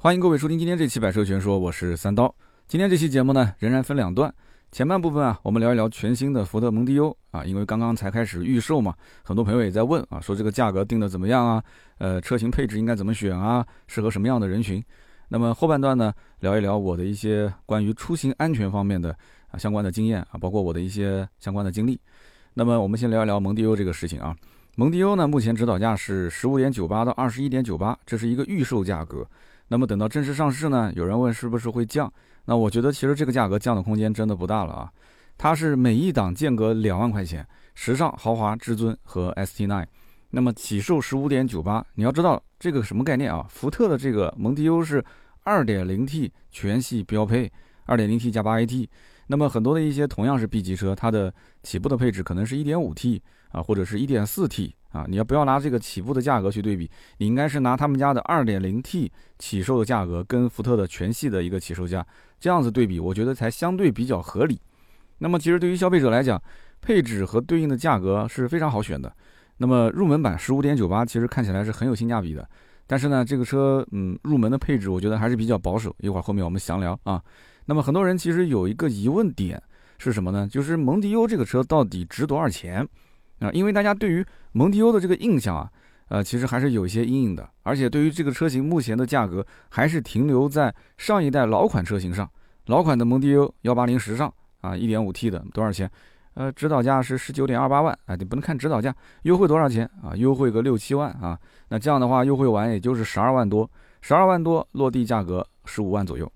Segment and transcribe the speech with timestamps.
[0.00, 2.32] 欢迎各位收听今天这期百车全说，我是三刀。
[2.68, 4.32] 今天这期节目呢，仍然分两段。
[4.70, 11.60] 前半部分啊，我们聊一聊全新的福特蒙迪欧啊，因为刚刚才开始预售嘛，很多朋友也在问啊，说这个价格定的怎么样啊？
[11.98, 13.66] 呃，车型配置应该怎么选啊？
[13.88, 14.80] 适合什么样的人群？
[15.30, 19.10] 那么后半段呢，聊一聊我的一些关于出行安全方面的
[19.50, 22.00] 啊相关的经验啊，包括我的一些相关的经历。
[22.54, 24.32] 那么我们先聊一聊蒙迪欧这个事情啊。
[24.76, 29.28] 蒙迪欧呢，目前指导价是十五点九八到二十一点九八，这是一个预售价格。
[29.68, 32.12] 那么等到正式上市呢，有人问是不是会降？
[32.46, 34.90] 那我觉得其实这个价格降的空间真的不大了啊。
[35.36, 39.86] 它是每一档间隔两万块钱，时尚、豪华、至尊和 ST9。
[40.30, 43.46] 那么起售十五点九八，你要知道这个什么概念啊？
[43.48, 45.04] 福特的这个蒙迪欧是
[45.44, 47.50] 二点零 T 全系标配，
[47.84, 48.88] 二点零 T 加八 AT。
[49.28, 51.32] 那么很多的一些同样是 B 级车，它的
[51.62, 54.74] 起步的配置可能是一点五 T 啊，或者是一点四 T。
[54.90, 56.90] 啊，你要不要拿这个起步的价格去对比？
[57.18, 62.04] 你应该是拿他们家的 2.0T 起售的价格跟福特的全系的一个起售价
[62.40, 64.58] 这样子对比，我觉得才相对比较合理。
[65.18, 66.42] 那么其实对于消费者来讲，
[66.80, 69.14] 配置和对应的价格是非常好选的。
[69.58, 72.48] 那么入门版15.98其实看起来是很有性价比的，
[72.86, 75.94] 但是呢，这个车嗯入门的配置我觉得还是比较保守。
[75.98, 77.22] 一会儿后面我们详聊啊。
[77.66, 79.62] 那么很多人其实有一个疑问点
[79.98, 80.48] 是什么呢？
[80.50, 82.88] 就是蒙迪欧这个车到底值多少钱？
[83.40, 85.70] 啊，因为大家对于蒙迪欧的这个印象啊，
[86.08, 92.28] 呃，其实还是有一些阴影的，而且对于这个车型目前的价格还是停留在上一代老款车型上。
[92.66, 95.90] 老款的蒙迪欧幺八零时尚啊，一点五 T 的多少钱？
[96.34, 100.14] 呃，指导价是十九点二八万啊，你不能看指导价，优惠多少钱啊？
[100.14, 101.38] 优惠个六七万啊？
[101.68, 103.68] 那这样的话，优惠完也就是十二万多，
[104.02, 106.30] 十二万多落地价格十五万左右。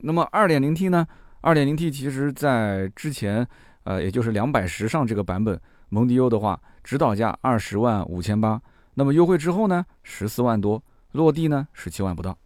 [0.00, 1.06] 那么二点零 T 呢？
[1.40, 3.46] 二点零 T 其实在之前，
[3.82, 5.60] 呃，也就是两百时尚这个版本。
[5.94, 8.60] 蒙迪欧的话，指导价二十万五千八，
[8.94, 12.36] 那么优惠之后呢，十四万多，落地呢十七万不到。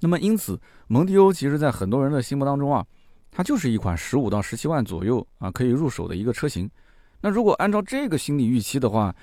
[0.00, 2.82] 那么因此，蒙迪欧其实在很多人的心目当中啊，
[3.30, 6.68] 它就是一款十五到十七万左右啊可以入手的一个车型。
[7.20, 9.14] 那如果按照这个心理预期的话，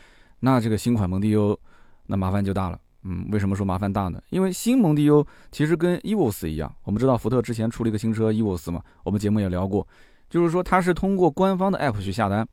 [0.42, 1.60] 那这个新款蒙迪欧
[2.06, 2.80] 那麻烦就大了。
[3.02, 4.22] 嗯，为什么说麻烦大呢？
[4.30, 9.88] 因为新蒙迪欧其实跟 EVOS 一样，我们知道福特之前出了一个新车 EVOS 嘛，我们节目也聊过，
[10.30, 12.48] 就是说它是通过官方的 App 去下单。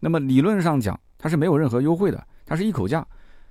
[0.00, 3.06] 那么理论上讲，它是没有任何优惠的，它是一口价。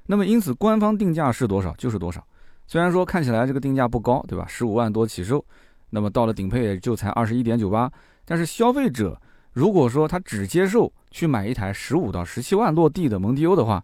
[0.07, 2.25] 那么因此，官方定价是多少就是多少。
[2.67, 4.45] 虽然说看起来这个定价不高，对吧？
[4.47, 5.43] 十五万多起售，
[5.91, 7.91] 那么到了顶配也就才二十一点九八。
[8.25, 9.19] 但是消费者
[9.53, 13.83] 如果说他只接受去买一台十五到十七万落地的蒙迪欧的话，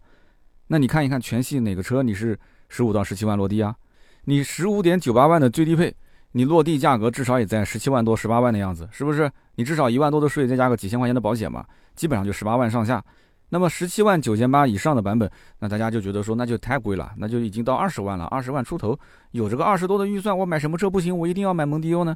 [0.68, 2.38] 那你看一看全系哪个车你是
[2.70, 3.76] 十五到十七万落地啊？
[4.26, 5.96] 你十五点九八万的最低配，
[6.32, 9.32] 你落地价格至少也在十七万多、十八万的样子，是不是？
[9.56, 11.66] 你至少一万多的税，再加个几千块钱的保险嘛？
[11.96, 13.04] 基本上就十八万上下，
[13.50, 15.30] 那么十七万九千八以上的版本，
[15.60, 18.98] 那大家就觉得说那就太贵了，那就已经到二十万了，二十万出头，
[19.32, 21.18] 有这个二十多的预算，我买什么车不行？
[21.18, 22.16] 我一定要买蒙迪欧呢？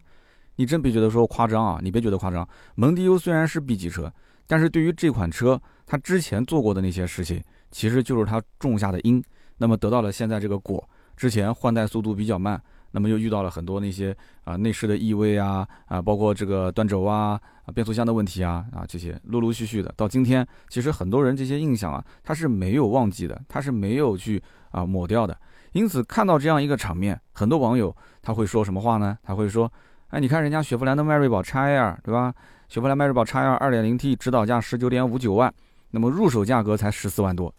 [0.57, 2.47] 你真别觉得说夸张啊，你别觉得夸张。
[2.75, 4.11] 蒙迪欧虽然是 B 级车，
[4.45, 9.23] 但是对于这款车，它之前做过的那些事情，其实就是它种下的因，
[9.57, 10.87] 那么得到了现在这个果。
[11.15, 12.61] 之前换代速度比较慢。
[12.91, 24.41] 那么又遇到了很多那些啊内饰的异味啊啊，包括这个断轴啊啊变速箱的问题啊啊这些陆陆续续的，到今天其实很多人这些印象啊他是没有忘记的，他是没有去
[24.71, 25.37] 啊抹掉的。
[25.73, 29.15] 因此看到这样一个场面，很多网友他会说什么话呢？
[29.21, 29.71] 他会说，
[30.07, 32.33] 哎，你看人家雪佛兰的迈锐宝 XL 对吧？
[32.67, 35.53] 雪佛兰迈锐宝 XL 2.0T 指导价十九点五九万，
[35.91, 37.53] 那么入手价格才十四万多，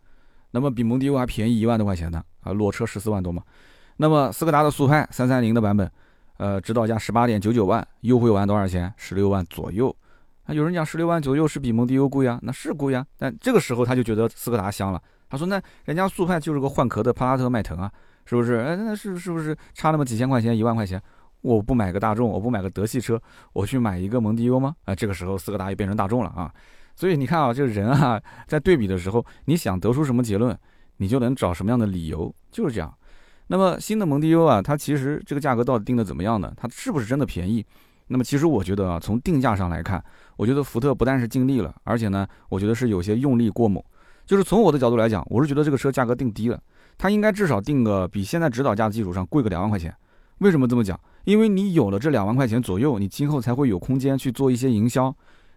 [0.51, 3.43] 那么比蒙迪欧还便宜一万多块钱呢啊，裸车十四万多嘛。
[4.03, 5.89] 那么斯柯达的速派三三零的版本，
[6.39, 8.91] 呃，指导价十八点九九万，优惠完多少钱？
[8.97, 9.95] 十六万左右。
[10.45, 13.05] 啊，有人讲十六万左右是比蒙迪欧贵啊，那是贵啊。
[13.19, 15.03] 但这个时候他就觉得斯柯达香了。
[15.29, 17.93] 他说：“那人家速派就是个换壳的帕萨特迈腾啊，
[18.25, 18.55] 是不是？
[18.55, 20.99] 哎，那是是不是差那么几千块钱、一万块钱？
[21.43, 23.21] 我不买个大众，我不买个德系车，
[23.53, 24.75] 我去买一个蒙迪欧吗？
[24.87, 26.51] 啊，这个时候斯柯达又变成大众了啊。
[26.97, 30.59] 所以你看啊，这个人啊，在对比的时候，你想得出什么结论，
[30.97, 32.91] 你就能找什么样的理由，就是这样。”
[33.53, 36.53] 那么新的蒙迪欧啊，它其实这个价格到底定的怎么样呢？
[36.57, 37.67] 它是不是真的便宜？
[38.07, 40.01] 那么其实我觉得啊，从定价上来看，
[40.37, 43.83] 我觉得福特不但是尽力了，而且呢，我觉得是有些用力过猛。
[44.25, 46.61] 就是从我的角度来讲，我是觉得这个车价格定低了，
[46.97, 49.93] 它应该至少定个比现在指导价的基础上贵个两万块钱。
[50.39, 50.99] 为什么这么讲？
[51.25, 55.13] 因为你有了这两万块钱左右，你今后才会有空间去做一些营销。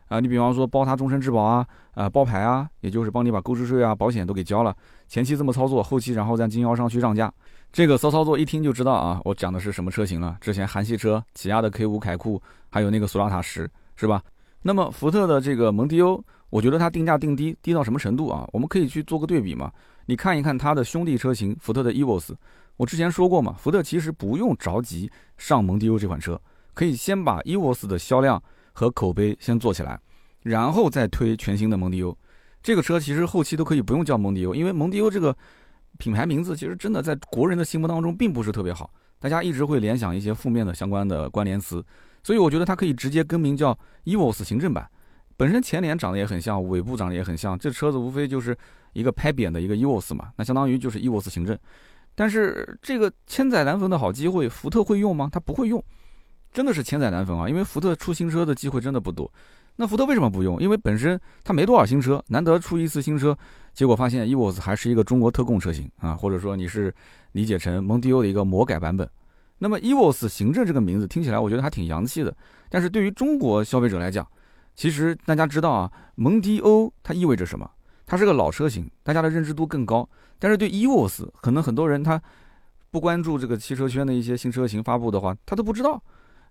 [0.08, 4.76] 啊，你比方说包他终身质保啊，啊包牌啊，也就是帮你把购置税啊、保险都给交了，
[5.08, 7.32] 前期这么操作，后期然后在经销商去让价。
[7.74, 10.38] 这个骚操作一听就知道啊，我讲的是什么车型了？
[10.40, 12.40] 之前韩系车，起亚的 K 五凯酷，
[12.70, 14.22] 还有那个索纳塔十，是吧？
[14.62, 18.48] 那么福特的这个蒙迪欧，我觉得它定价定低，低到什么程度啊？
[18.54, 19.72] 我们可以去做个对比嘛？
[20.06, 22.36] 你看一看它的兄弟车型福特的 EVOS，
[22.78, 26.40] 我之前说过嘛，福特其实不用着急上蒙迪欧这款车，
[26.76, 28.40] 可以先把 EVOS 的销量
[28.72, 30.00] 和口碑先做起来，
[30.44, 32.16] 然后再推全新的蒙迪欧。
[32.62, 35.36] 这个车其实后期都可以不用叫蒙迪欧，因为蒙迪欧这个
[35.98, 41.84] 品牌名字其实真的在国人的心目当中并不是特别好，大家一直会联想一些负面的相关的关联词，
[42.24, 44.90] 所以我觉得它可以直接更名叫 EVOS 行政版。
[45.36, 48.56] 本身前脸长得也很像，尾部长得也很像，这车子无非就是
[48.94, 51.58] 一个拍扁的一个 EVOS 嘛，那相当于就是 EVOS 行政。
[52.16, 55.28] 但是这个千载难逢的好机会，福特会用吗？
[55.32, 55.84] 他不会用，
[56.52, 57.50] 真的是千载难逢啊！
[57.50, 59.30] 因为福特出新车的机会真的不多。
[59.78, 60.62] 那福特为什么不用？
[60.62, 63.36] 因为本身它没多少新车，难得出一次新车，
[63.74, 66.94] 结果发现 EVOS 还是一个中国特供车型啊，或者说你是
[67.32, 69.10] 理解成蒙迪欧的一个魔改版本。
[69.58, 72.36] 那么 EVOS 行政这个名字听起来我觉得还挺洋气的，
[72.70, 74.28] 但是对于中国消费者来讲，
[74.76, 77.70] 其实大家知道啊，蒙迪欧它意味着什么？
[78.06, 80.08] 它是个老车型，大家的认知度更高。
[80.38, 82.22] 但是对 EVOS，可能很多人他
[82.92, 86.02] 不关注这个汽车圈的一些新车型发布的话，他都不知道。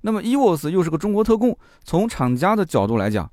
[0.01, 3.31] 那么 EVOS 又是个中国特供，从厂家的角度来讲，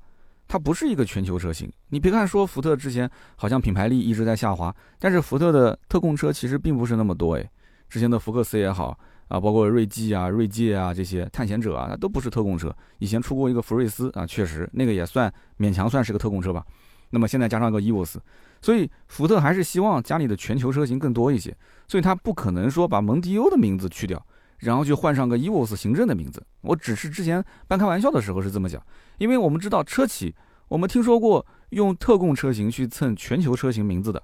[0.50, 1.70] 它不是一个全球车型。
[1.90, 7.48] 你别看说福特之前好像品牌力一直在下滑，但是福特的特供车其实并不是那么多诶。
[7.88, 8.98] 之前的福克斯也好
[9.28, 12.74] 啊，包括锐际啊、锐界啊这些探险者啊，那都不是特供车。
[12.98, 16.66] 以前出过一个福睿斯啊，确实那个也算勉强算是个特供车吧。
[17.10, 18.16] 那么现在加上个 EVOS，
[18.60, 21.56] 所以福特还是希望家里的全球车型更多一些，
[21.86, 24.20] 所以他不可能说把蒙迪欧的名字去掉，
[24.58, 26.44] 然后就换上个 EVOS 行政的名字。
[26.62, 28.80] 我只是之前半开玩笑的时候是这么讲，
[29.20, 30.34] 因为我们知道车企，
[30.68, 34.22] 我们听说过用特供车型去蹭全球车型名字的，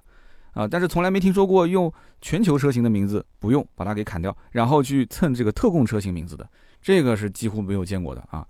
[0.53, 6.49] 啊，但是从来没听说过用全球车型的名字不用把它给砍掉，然后去蹭这个特供车型名字的，
[6.81, 8.45] 这个是几乎没有见过的啊。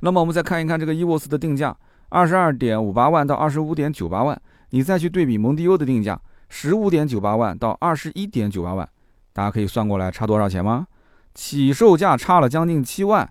[0.00, 1.76] 那么我们再看一看这个 EVOS 的定价。
[2.14, 4.38] 二十二点五八万到二十五点九八万，
[4.68, 6.20] 你再去对比蒙迪欧的定价
[6.50, 8.86] 十五点九八万到二十一点九八万，
[9.32, 10.86] 大家可以算过来差多少钱吗？
[11.32, 13.26] 起售价差了将近七万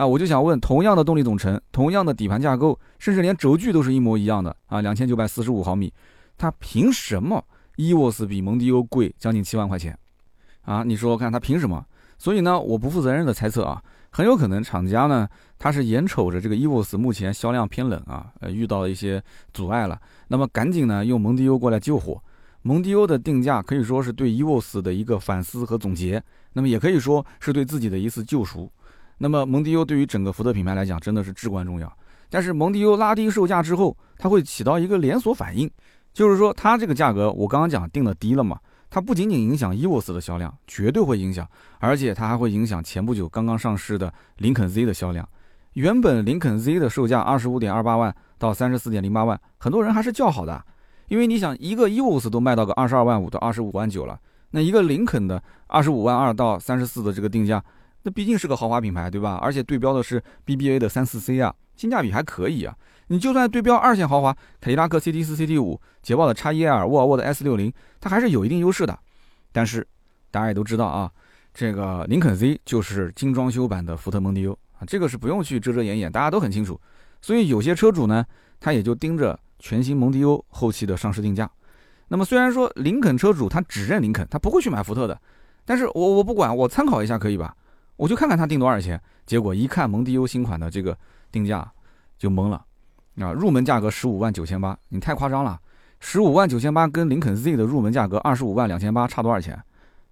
[0.00, 0.06] 啊！
[0.06, 5.92] 我就想问，同样的动力总成，同样的底盘架构，甚至连轴距都是一模一样的啊，两千九百四十五毫米，
[6.38, 7.44] 它凭什么
[7.76, 9.94] EVOS 比蒙迪欧贵将近七万块钱
[10.62, 10.82] 啊？
[10.82, 11.84] 你说看它凭什么？
[12.16, 13.82] 所以呢，我不负责任的猜测啊。
[14.08, 22.18] 很有可能厂家呢，他是眼瞅着这个 EVOS 目前销量偏冷啊，呃，遇到了一些阻碍了，那么赶紧呢用蒙迪欧过来救火。
[22.62, 26.22] 蒙迪欧的定价可以说是对 EVOS 的一个反思和总结，
[26.54, 28.70] 那么也可以说是对自己的一次救赎。
[29.22, 31.92] 那么蒙迪欧对于整个福特品牌来讲真的是至关重要。
[32.30, 35.70] 但是蒙迪欧拉低售价之后，它会起到一个连锁反应，
[36.14, 38.58] 就是说它这个价格我刚刚讲定的低了嘛。
[38.88, 41.46] 它不仅仅影响 EVOS 的销量，绝对会影响，
[41.80, 45.28] 而且它还会影响前不久刚刚上市的林肯 Z 的销量。
[45.74, 50.64] 原本林肯 Z 的售价二十五点二八万到三十四点零八万，很多人还是叫好的，
[51.08, 54.18] 因为你想一个 EVOS 都卖到个二十二万五到二十五万九了，
[54.50, 57.62] 那一个林肯的二十五万二到三十四的这个定价，
[58.02, 59.38] 那毕竟是个豪华品牌，对吧？
[59.42, 62.74] 而且对标的是 BBA 的三四 C 啊，性价比还可以啊。
[63.08, 68.96] 你就算对标二线豪华，凯迪拉克 CT 四、CT 五，捷豹的 x e r 沃尔沃的 S 六零，它还是有一定优势的。
[69.52, 69.86] 但是
[70.30, 71.10] 大家也都知道啊，
[71.52, 76.80] 这个林肯 Z 就是精装修版的福特蒙迪欧啊，这个是不用去遮遮掩掩，大家都很清楚。
[77.20, 78.24] 所以有些车主呢，
[78.60, 81.50] 他也就盯着全新蒙迪欧后期的上市定价。
[82.08, 85.20] 那么虽然说林肯车主他只认林肯，他不会去买福特的，
[85.64, 87.54] 但是我我不管，我参考一下可以吧？
[88.00, 88.98] 我就看看他定多少钱。
[89.26, 90.96] 结果一看蒙迪欧新款的这个
[91.30, 91.70] 定价，
[92.18, 92.64] 就懵了。
[93.18, 95.60] 啊，入门价格十五万九千八，你太夸张了！
[96.00, 99.62] 十五万九千八跟林肯 Z 的入门价格二十五万两千八差多少钱？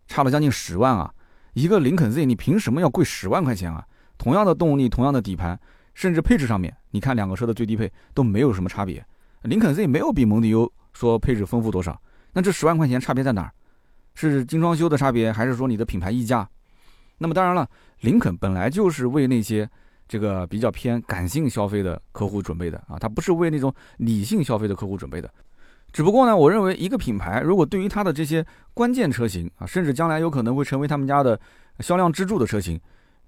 [0.07, 1.11] 差了将近十万啊！
[1.55, 3.83] 一个林肯 Z 你凭什么要贵十万块钱啊？
[4.19, 5.59] 同样的动力，同样的底盘，
[5.95, 9.03] 甚至配置上面，你看两个车的最低配都没有什么差别。
[9.43, 11.99] 林肯 Z 没有比蒙迪欧说配置丰富多少，
[12.35, 13.53] 那这十万块钱差别在哪儿？
[14.15, 16.47] 是精装修的差别，还是说你的品牌溢价？
[17.19, 17.69] 那么当然了，
[18.01, 19.69] 林肯本来就是为那些。
[20.11, 25.31] 这个比较偏感性消费的客户准备的啊，它不是为那种理性消费的客户准备的。
[25.93, 31.39] 只不过呢，我认为一个品牌如果对于它的这些关键车型啊，甚至将来有可能会成为他们家的
[31.81, 32.81] 销量支柱的车型，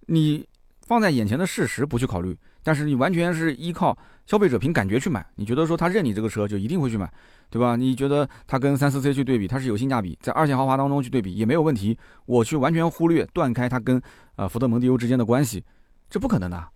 [0.07, 0.49] 你
[0.87, 3.95] 放在眼前的事实不去考虑，但是你完全是依靠
[4.25, 7.13] 消费者凭感觉去买，你觉得说他认你这个车就一定会去买，
[7.50, 7.76] 对吧？
[7.76, 14.00] 你觉得它跟三四 C 去对比，它是有性价比，在二线豪华当中去对比也没有问题，我去完全忽略断开它跟
[14.37, 15.64] 呃福特蒙迪欧之间的关系。
[16.09, 16.69] 这不可能的，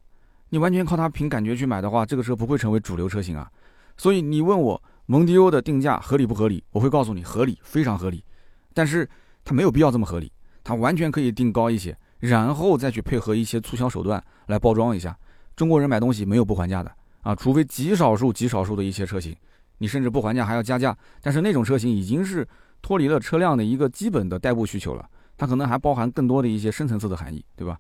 [0.49, 3.49] 你完全靠它凭感觉去买的话，这个车不会成为主流车型啊。
[3.97, 8.25] 所以你问我蒙迪欧的定价合理不合理，我会告诉你合理，非常合理。
[8.73, 9.09] 但是
[9.45, 10.33] 它没有必要这么合理，
[10.65, 15.17] 它完全可以定高一些，然后再去配合一些促销手段来包装一下。
[15.55, 16.91] 中国人买东西没有不还价的
[17.23, 19.35] 啊，除非极少数极少数的一些车型，
[19.79, 20.97] 你甚至不还价还要加价。
[21.21, 22.47] 但是那种车型已经是
[22.83, 25.09] 脱离了车辆的一个基本的代步需求了。
[25.37, 27.77] 它可能还包含更多的一些深层次的含义，对吧？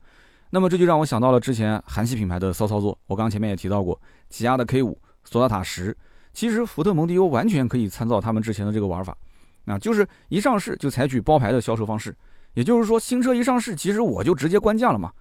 [0.51, 2.99] 那么这就让我想到了之前韩系品牌的骚操作。
[3.07, 5.97] 我刚前面也提到过，起亚的 K 五、索纳塔十，
[6.33, 9.17] 其实福特蒙迪欧完全可以参照他们之前的这个玩法，
[9.67, 12.15] 啊，就是一上市就采取包牌的销售方式。
[12.55, 15.13] 也就是说，新车一上市，其实我就直接关价了嘛。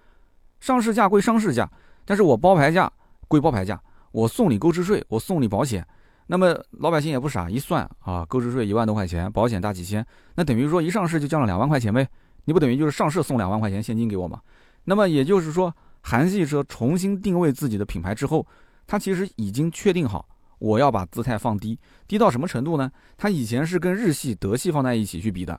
[0.60, 1.68] 上市价归上市价，
[2.04, 2.92] 但是我包牌价
[3.26, 3.80] 归包牌价，
[4.12, 5.86] 我送你购置税，我送你保险。
[6.26, 10.04] 那么老百姓也不傻，一算啊，购置税一万多块钱，保险大几千，
[10.36, 12.06] 那等于说一上市就降了两万块钱呗？
[12.46, 14.40] 你不等于就是上市送两万块钱现金给我吗？
[14.84, 18.46] 那么也就是说，韩系车重新定位自己的品牌之后，
[18.86, 20.26] 它其实已经确定好，
[20.58, 22.90] 我要把姿态放低，低到什么程度呢？
[23.16, 25.58] 它以前是跟日系、德系放在一起去比的。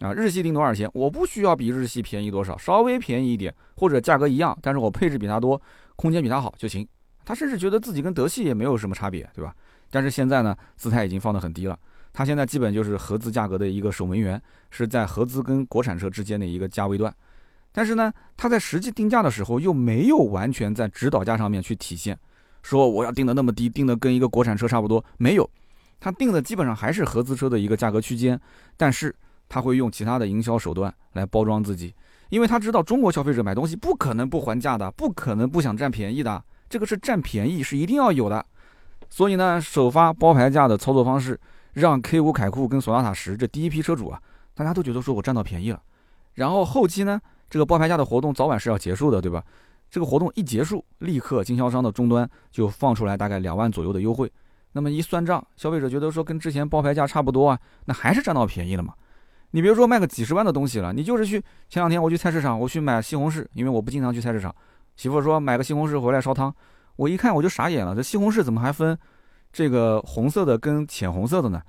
[0.00, 0.90] 啊，日系定多少钱？
[0.92, 5.60] 我不需要比日系便宜多少，稍微便宜一点，或者价格一样，但是我配置比它多，
[5.94, 6.86] 空间比它好就行。
[7.24, 9.54] 他甚至觉得自己跟德系也没有什么差别，对吧？
[9.94, 11.78] 但是现在呢，姿态已经放得很低了。
[12.12, 17.14] 他现在基本就是合资价格的一个守门员，是在合资跟国产车之间的一个价位段。
[17.70, 22.18] 但是呢，他在实际定价的时候又没有完全在指导价上面去体现，
[22.64, 25.48] 说我要定的那么低，定的跟一个国产车差不多，没有。
[26.00, 28.40] 他定的基本上还是合资车的一个价格区间，
[28.76, 29.14] 但是。
[29.46, 31.94] 他会用其他的营销手段来包装自己，
[32.30, 38.44] 因为他知道中国消费者买东西不可能不还价的，不可能不想占便宜的，这个是占便宜是一定要有的。
[39.14, 41.38] 所以呢，首发包牌价的操作方式，
[41.74, 44.20] 让 K5 凯酷跟索纳塔十这第一批车主啊，
[44.54, 45.80] 大家都觉得说我占到便宜了。
[46.32, 49.40] 然后后期呢，这个包牌价的活动早晚是要结束的，对吧？
[49.88, 54.28] 这个活动一结束，立刻经销商的终端就放出来大概两万左右的优惠。
[54.72, 58.94] 那么一算账，消费者觉得说跟之前包牌价差不多啊，那还是占到便宜了嘛？
[59.52, 64.52] 你别说卖个几十万的东西了，你就是去前两天我去菜市场，我去买西红柿，因为我不经常去菜市场。
[64.96, 66.52] 媳妇说买个西红柿回来烧汤，
[66.96, 68.96] 我一看我就傻眼了，这西红柿怎么还分
[69.52, 71.62] 这个红色的跟浅红色的呢？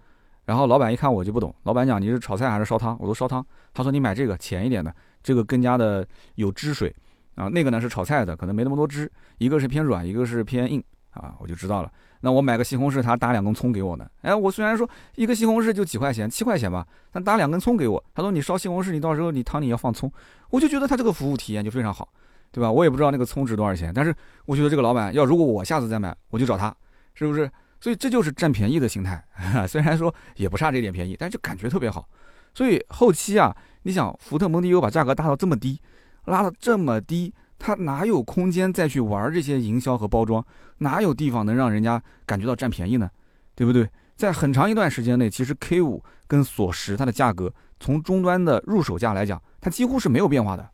[0.46, 2.96] 然后老板一看我就不懂，老板讲你是炒菜还是烧汤？
[3.00, 3.46] 我说烧汤。
[3.74, 6.96] 他说你买这个浅一点的，这个更加的有汁水
[7.34, 11.91] 啊，那个呢是炒菜的，可能没那么多汁，一个是偏软，一个是偏硬啊，我就知道了。
[12.22, 14.08] 那我买个西红柿，他打两根葱给我呢。
[14.22, 18.03] 哎，我虽然说一个西红柿就几块钱，七块钱吧，但打两根葱给我。
[18.13, 20.12] 他说你烧西红柿，你到时候你汤里要放葱。
[20.51, 22.08] 我就觉得他这个服务体验就非常好，
[22.55, 22.71] 对吧？
[22.71, 26.74] 我也不知道那个葱值多少钱，但是我觉得这个老板要如果我下次再买，我就找他，
[27.13, 27.51] 是不是？
[27.81, 29.21] 所以这就是占便宜的心态。
[29.67, 32.07] 虽然说也不差这点便宜，但是就感觉特别好。
[32.53, 35.81] 所以后期啊，你想福特蒙迪欧把价格拉到这么低，
[36.27, 37.33] 拉到这么低。
[37.59, 40.45] 他哪有空间再去玩这些营销和包装？
[40.77, 43.09] 哪有地方能让人家感觉到占便宜呢？
[43.53, 43.89] 对不对？
[44.15, 50.69] 在很长一段时间内，其实 K 五跟索十它的价格从终端的入手价来讲，它几乎是没有变化的。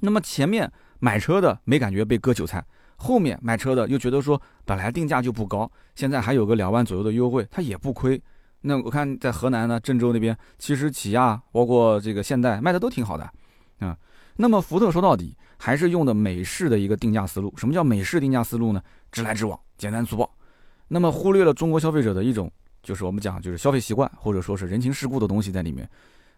[0.00, 0.70] 那么前面
[1.04, 8.22] 买车的没感觉被割韭菜，后面买车的又觉得说本来定价就不高，现在还有个两万左右的优惠，它也不亏。
[8.60, 13.28] 那我看在河南呢，郑州那边，其实起亚包括这个现代卖的都挺好的，
[13.80, 13.98] 啊。
[14.36, 17.52] 那么福特说到底还是用的美式的一个定价思路。
[17.56, 18.80] 什么叫美式定价思路呢？
[19.10, 20.30] 直来直往，简单粗暴。
[20.86, 22.48] 那么忽略了中国消费者的一种，
[22.80, 25.90] 就是我们讲就是消费习惯或者说是人情世故的东西在里面。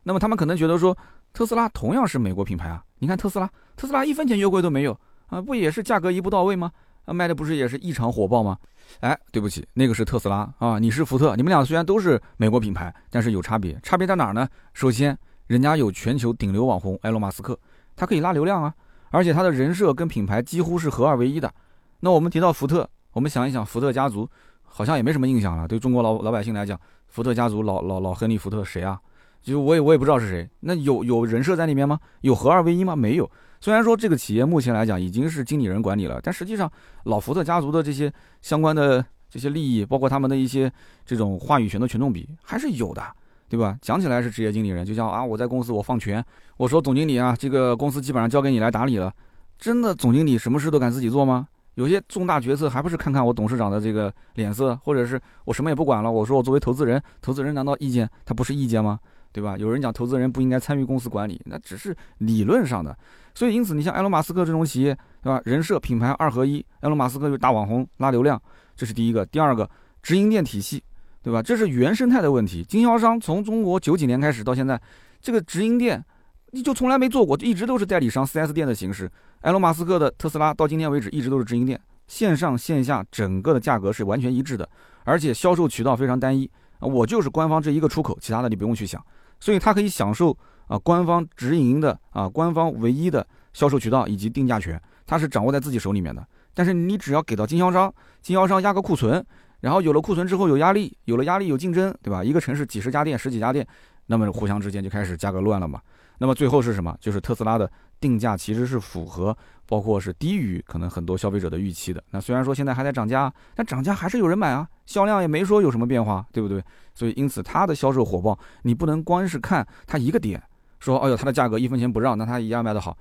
[0.04, 0.96] 那么他们可能觉得说，
[1.32, 6.70] 特斯拉同样是美国品牌啊，你看特斯拉，特斯拉一分钱优惠都没有啊，不也是价格一步到位吗？
[7.06, 8.56] 啊，卖的不是也是异常火爆吗？
[9.00, 14.46] 哎，对不起，那个是特斯拉啊，你是福特，你们俩虽然都是美国品牌，但是有差别，差别在哪儿呢？
[14.74, 17.58] 首先，人家有全球顶流网红埃隆·马斯克。
[17.96, 18.74] 它可以拉流量啊，
[19.10, 21.52] 而且他的人设跟品牌几乎是合二为一的。
[22.00, 24.28] 那我们提到福特，我们想一想，福特家族
[24.62, 25.66] 好像也没什么印象了。
[25.66, 29.00] 对中国老老百姓来讲，福特家族老老老亨利福特谁啊？
[29.44, 30.50] 就我也我也不知道是谁。
[30.58, 32.00] 那有有人设在里面吗？
[32.22, 32.96] 有合二为一吗？
[32.96, 33.30] 没有。
[33.60, 36.68] 虽然说这个企业目前来讲已经是经理人管理了，但实际上
[37.04, 40.72] 老福特家族的这些相关的这些利益，包括他们的一些
[41.06, 43.02] 这种话语权的权重比还是有的。
[43.46, 43.76] 对吧？
[43.80, 46.24] 讲起来是职业经理人，就像啊，我在公司我放权，
[46.56, 49.12] 我说总经理啊，这个公司基本上交给你来打理了。
[49.58, 51.46] 真的总经理什么事都敢自己做吗？
[51.74, 56.10] 有些重大决策还不是看看我董事长的这个脸色，或者是我什么也不管了。
[56.10, 58.98] 我说我作为投资人，投资人难道意见他不是意见吗？
[59.34, 59.58] 对吧？
[59.58, 62.96] 有人讲投资人不应该参与公司管理，那只是理论上的。
[63.34, 65.42] 所以因此，你像埃隆马斯克这种企业，对吧？
[65.44, 68.40] 人设品牌二合一，埃隆马斯克就是大网红拉流量，
[68.74, 69.26] 这是第一个。
[69.26, 69.68] 第二个，
[70.00, 70.82] 直营店体系。
[71.24, 71.42] 对吧？
[71.42, 72.62] 这是原生态的问题。
[72.62, 74.78] 经销商从中国九几年开始到现在，
[75.22, 76.04] 这个直营店
[76.50, 79.10] 你就从来没做过，一直都是代理商 4S 店的形式。
[79.40, 84.68] 埃隆·马斯克的特斯拉到今天为止一直都是直营店，线上线下整个的价格是完全一致的，
[85.04, 89.02] 而且销售渠道非常单一，我就是官方这一个出口，其他的你不用去想。
[89.44, 90.34] 所以它可以享受
[90.68, 96.26] 啊官方直营的啊官方唯一的销售渠道以及定价权，它是掌握在自己手里面的。
[96.54, 99.22] 但是你只要给到经销商，经销商压个库存。
[99.60, 102.24] 然后有了库存之后有压力，有了压力有竞争，对吧？
[102.24, 103.66] 一个城市几十家店、十几家店，
[104.06, 105.78] 那么互相之间就开始价格乱了嘛。
[106.16, 106.96] 那么最后是什么？
[106.98, 107.70] 就是特斯拉的
[108.04, 109.34] 定价其实是符合，
[109.64, 112.04] 包括是低于可能很多消费者的预期的。
[112.10, 116.62] 那虽然说现在还在涨价，但涨价还是有人买啊，销量也没说有什么变化，对不对？
[116.94, 120.42] 所以因此它的销售火爆，你不能光是看它一个点，
[120.80, 122.94] 说哎呦它的价格一分钱不让，那它一样卖得好。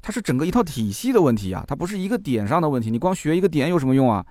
[0.00, 2.88] 它是整个一套体系的问题啊，它不是一个点上的问题。
[2.88, 4.24] 你光学一个点有什么用啊？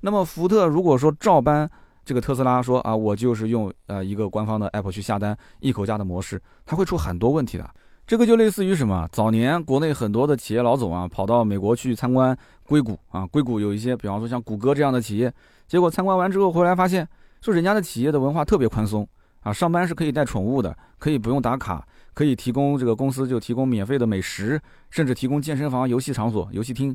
[0.00, 1.70] 那么福特如果说照搬
[2.04, 7.70] 这个特斯拉说啊，我就是用呃一个官方的 app 去下单一口价的模式，它会出很多问题的。
[8.10, 9.08] 这个就类似于什么？
[9.12, 12.36] 早年国内很多的企业老总啊，跑到美国去参观
[12.66, 15.32] 硅谷啊，硅谷有一些，比方说像谷歌这样的企业，
[15.68, 17.08] 结果参观完之后回来发现，
[17.40, 19.08] 说人家的企业的文化特别宽松
[19.42, 21.86] 啊，上班是可以带宠物的，可以不用打卡。
[22.12, 26.94] 可以提供这个公司就提供免费的美食，甚至提供健身房、游戏场所、游戏厅，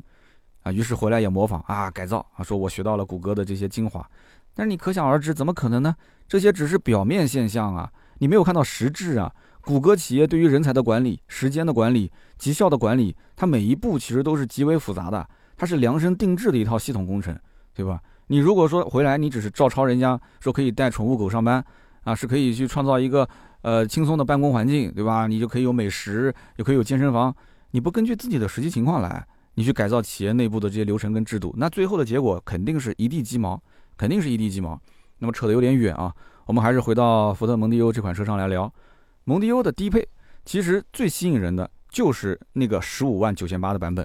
[0.64, 4.06] 啊，于是回来也模仿啊，改造啊，说我学到了谷歌的这些精华，
[4.54, 5.96] 但是你可想而知，怎么可能呢？
[6.28, 9.32] 这些只是表面现象啊，你没有看到实质啊。
[9.66, 12.08] 谷歌企业对于人才的管理、时间的管理、
[12.38, 17.36] 绩效的管理，它每一步其实都是极为复杂的，它是量身定制的一套系统工程，
[17.74, 18.00] 对吧？
[18.28, 21.64] 你如果说回来你只是照抄人家说可以带宠物狗上班，
[22.04, 23.28] 啊，是可以去创造一个。
[23.62, 25.26] 呃，轻松的办公环境，对吧？
[25.26, 27.34] 你就可以有美食，也可以有健身房。
[27.72, 33.60] 你不根据自己的实际情况来，你去改造企业内部的这些流程跟制度，那最后的结果肯定是一地鸡毛，
[33.96, 34.80] 肯定是一地鸡毛。
[35.18, 38.72] 那么扯得有点远啊，我们还是回到福特蒙迪欧这款车上来聊。
[39.26, 40.08] 蒙迪欧的低配
[40.44, 44.04] 其实最吸引人的就是那个十五万九千八的版本，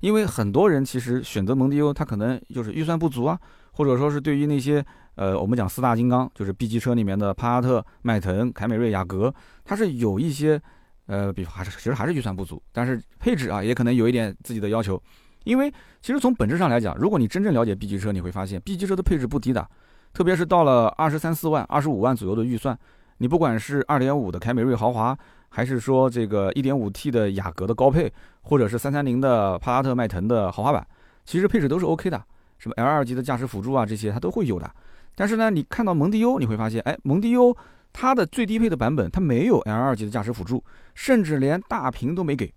[0.00, 3.38] 因为很多人其实选择蒙迪欧，他可能就是预算不足啊，
[3.72, 4.84] 或者说是对于那些。
[5.14, 10.58] 呃，我们讲四大金刚，就是 B 级车里面的帕萨特、迈腾、凯美瑞、雅阁，它是有一些，
[11.04, 14.98] 呃，比还是其实还是预算不足，但是配置啊也可能有一点自己的要求。
[15.44, 19.68] 因为其实从本质上来讲，如果你真正了解 B 级车，你会发现 B 级车的配置不低的，
[20.14, 22.76] 特别是到了二十三四万、二十五万左右的预算，
[23.22, 25.16] 你不管是二点五的凯美瑞豪华，
[25.50, 30.84] 还是说这个一点五 T 的雅阁的高配，或者是三三零的帕萨特、迈腾的豪华版，
[31.24, 32.20] 其实配置都是 OK 的，
[32.58, 34.68] 什么 L 二级的驾驶辅助啊这些它都会有的。
[35.14, 37.56] 但是呢，你看到蒙迪欧，你会发现，哎，蒙迪欧
[37.92, 40.64] 它的最低配的版本，它没有 L 二级的驾驶辅助，
[40.96, 42.52] 甚至连大屏都没给。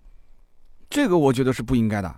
[0.90, 2.12] 这个我觉得是不应该的。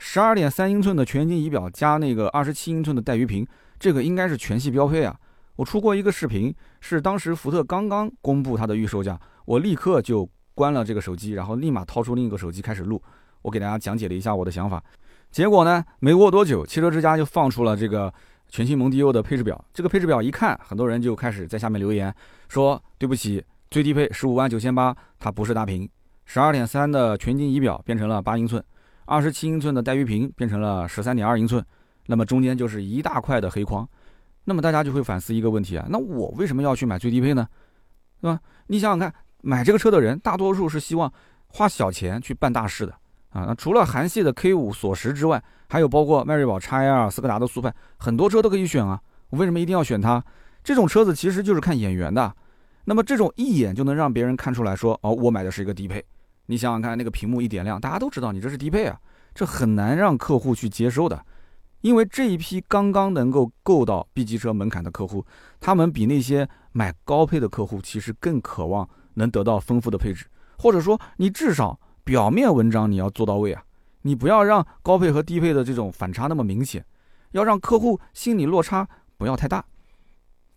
[0.00, 3.46] 十二点三英寸的全景仪表加那个二十七英寸的带鱼屏，
[3.78, 5.16] 这个应该是全系标配啊。
[5.56, 13.02] 我出过一个视频，是当时福特刚刚公布它的预售价，我立刻就关了这个手机，然后立马掏出另一个手机开始录，
[13.42, 14.82] 我给大家讲解了一下我的想法。
[15.30, 18.12] 结果呢，没过多久，汽车之家就放出了这个。
[18.48, 22.14] 全新蒙迪欧的配置表，这个配置表一看，很多人就开始在下面留言
[22.50, 25.88] 说：“对不起，最低配十五万九千八，它不是大屏，
[26.26, 28.62] 十二点三的全景仪表变成了八英寸，
[29.06, 31.64] 二十七英寸的带鱼屏变成了十三点二英寸，
[32.08, 33.88] 那么中间就是一大块的黑框。
[34.44, 37.46] 那么大家就会反思一个问题啊，那我为什么要去买最低配呢？
[38.20, 38.40] 对吧？
[38.66, 41.12] 你想想看，买这个车的人大多数是希望
[41.48, 42.92] 花小钱去办大事的。”
[43.30, 49.00] 啊，那除了韩系的 K 五锁十之外，还有包括迈锐宝 XL、斯柯达的速派，很多车都可以选啊。
[49.30, 50.22] 我为什么一定要选它？
[50.62, 52.30] 这种车子其实就是看眼缘的。
[52.84, 56.04] 那么这种一眼就能让别人看出来说，哦，我买的是一个低配。
[56.46, 59.00] 你想想看，那个屏幕一点亮，大家都知道你这是低配啊。
[59.34, 61.24] 这很难让客户去接受的，
[61.82, 65.24] 因为这一批刚刚能够够到 B 级车门槛的客户，
[65.60, 70.26] 他们比那些买高配的客户其实更渴望能得到丰富的配置，
[70.58, 71.78] 或者说你至少。
[72.04, 73.62] 表面文章你要做到位啊，
[74.00, 76.84] 你不要让高配和低配的这种反差那么明显，
[77.30, 79.64] 要让客户心理落差不要太大。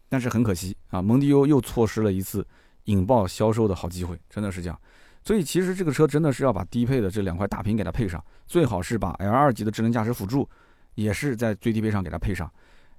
[0.10, 2.44] 但是很可惜啊，蒙迪欧又错失了一次
[2.86, 4.80] 引爆销售的好机会，真的是这样。
[5.24, 10.50] 所以其实这个车真的是要把低配的这两块大屏给它配上，最好是把 L 二级的智能驾驶辅助
[10.96, 12.52] 也是在最低配上给它配上，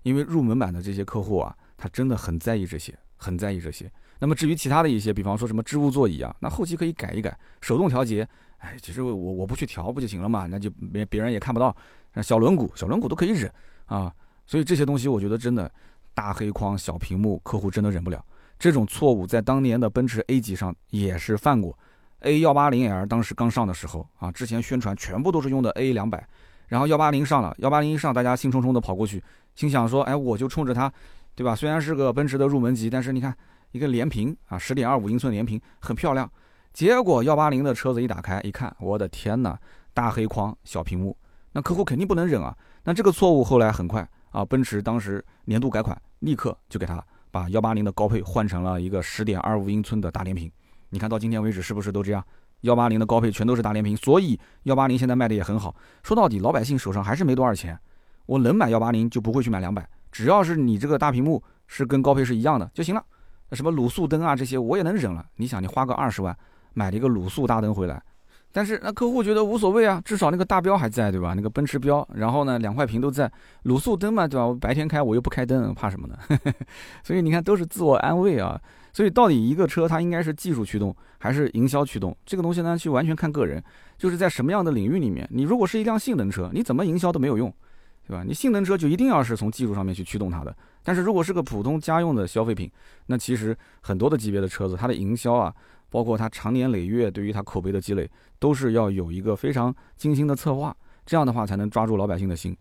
[0.02, 3.90] 因为入门版的这些客户啊，他真的很在意这些，很在意这些。
[4.18, 8.26] 那么至于其他的一些，比方说什么织物座椅啊，那后期可以改一改，手动调节，
[8.58, 10.46] 哎，其实我我不去调不就行了嘛？
[10.46, 11.76] 那就别别人也看不到。
[12.22, 13.52] 小轮毂，小轮毂都可以忍
[13.84, 14.10] 啊。
[14.46, 15.70] 所以这些东西，我觉得真的
[16.14, 18.24] 大黑框、小屏幕，客户真的忍不了。
[18.58, 21.78] 这种错误在当年的奔驰 A 级上也是犯过。
[22.20, 26.26] A 幺八零 L 当时刚上的时候啊，之前宣传全部都是用的 A 两百，
[26.68, 29.22] 然后幺八零上了，幺八零一上，大家兴冲冲的跑过去，
[29.54, 30.92] 心想说，哎，我就冲着它，
[31.34, 31.54] 对吧？
[31.54, 33.34] 虽然是个奔驰的入门级，但是你看。
[33.72, 36.30] 一个连屏啊，十点二五英寸连屏很漂亮。
[36.72, 39.58] 结果幺八零的车子一打开一看，我的天呐，
[39.92, 41.14] 大黑框小屏幕，
[41.52, 42.56] 那客户肯定不能忍啊。
[42.84, 50.50] 那这个错误后来很快啊，奔驰当时年度改款，立刻就给他把幺八零的高配换成了一个十点二五英寸的大连屏。
[50.88, 52.24] 你看到今天为止是不是都这样？
[52.66, 55.74] 幺八零的高配全都是大连屏，所以幺八零现在卖的也很好。
[56.02, 57.78] 说到底，老百姓手上还是没多少钱，
[58.26, 63.02] 我能买幺八零就不会去买两百，只要是你这个大屏幕是跟高配是一样的就行了。
[63.52, 65.24] 什么卤素灯啊，这些我也能忍了。
[65.36, 66.36] 你想，你花个二十万
[66.74, 68.02] 买了一个卤素大灯回来。
[68.56, 71.34] 但是那客户觉得无所谓啊，至少那个大标还在，对吧？
[71.36, 73.30] 那个奔驰标，然后呢，两块屏都在，
[73.64, 74.46] 卤素灯嘛，对吧？
[74.46, 76.16] 我白天开我又不开灯，怕什么呢？
[77.04, 78.58] 所以你看，都是自我安慰啊。
[78.94, 82.16] 所以到底一个车它应该是技术驱动还是营销驱动？
[82.24, 83.62] 这个东西呢，去完全看个人，
[83.98, 87.52] 就是在什么样的领域里面，你如果是一辆性能车，你怎么营销都没有用，
[88.06, 88.24] 对吧？
[88.26, 90.56] 你性能车就一定要是从技术上面去驱动它的。
[90.82, 92.72] 但是如果是个普通家用的消费品，
[93.08, 95.54] 那其实很多的级别的车子，它的营销啊。
[95.90, 102.56] 包括它长年累月对于它口碑的积累，都是要有一个非常精心的策划，这样的话才能抓住老百姓的心。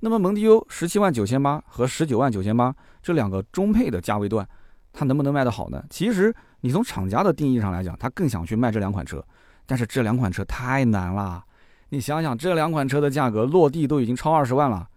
[0.00, 4.48] 那么蒙迪欧十七万九千八和十九万九千八这两个中配的价位段，
[4.92, 5.84] 它能不能卖得好呢？
[5.90, 9.22] 其实你从厂家的定义上来讲，它更想去卖这两款车，
[9.66, 11.44] 但是这两款车太难了。
[11.90, 14.88] 你想想，这两款车的价格落地都已经超二十万了，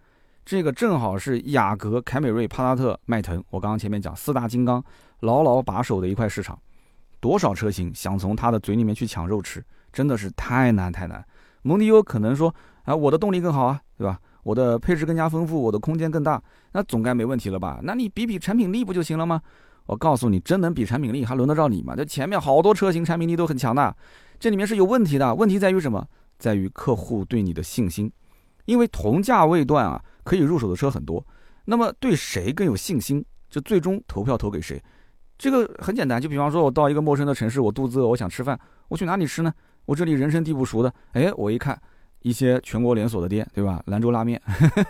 [0.44, 4.82] 这个正好是雅阁、凯美瑞、帕萨特、迈腾，我刚刚前面讲四大金刚
[5.20, 6.58] 牢牢把守的一块市场。
[7.24, 11.24] 多少车型想从他的嘴里面去抢肉吃，真的是太难太难。
[11.62, 14.20] 蒙迪欧可能说，啊，我的动力更好啊，对吧？
[14.42, 17.80] 我的配置更加丰富，我的空间更大，那总该没问题了吧？
[17.82, 19.40] 那你比比产品力不就行了吗？
[19.86, 21.96] 我告诉你，真能比产品力，还轮得着你吗？
[21.96, 23.96] 这前面好多车型产品力都很强的，
[24.38, 25.34] 这里面是有问题的。
[25.34, 26.06] 问题在于什么？
[26.38, 28.12] 在于客户对你的信心。
[28.66, 31.26] 因为同价位段啊，可以入手的车很多，
[31.64, 34.78] 那么对谁更有信心，就最终投票投给谁。
[35.44, 39.52] 这个很简单，就比方说，我到一个陌生的城市，我肚子饿，我想吃饭，我去哪里吃呢？
[39.84, 41.78] 我这里人生地不熟的，哎，我一看
[42.20, 43.82] 一些全国连锁的店，对吧？
[43.88, 44.40] 兰州拉面，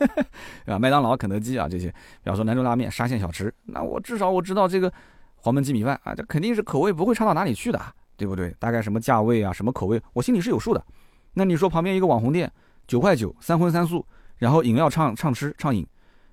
[0.66, 4.92] 啊，麦当劳、肯德基啊这些，比方说兰州拉面、沙县小吃，那我至少我知道这个
[5.34, 7.82] 黄焖鸡米饭啊，这肯定是口味不会差到哪里去的，
[8.16, 8.54] 对不对？
[8.60, 10.80] 大概什么价位啊，什么口味，我心里是有数的。
[11.32, 12.48] 那你说旁边一个网红店，
[12.86, 15.84] 九块九，三荤三素，然后饮料畅畅吃畅饮，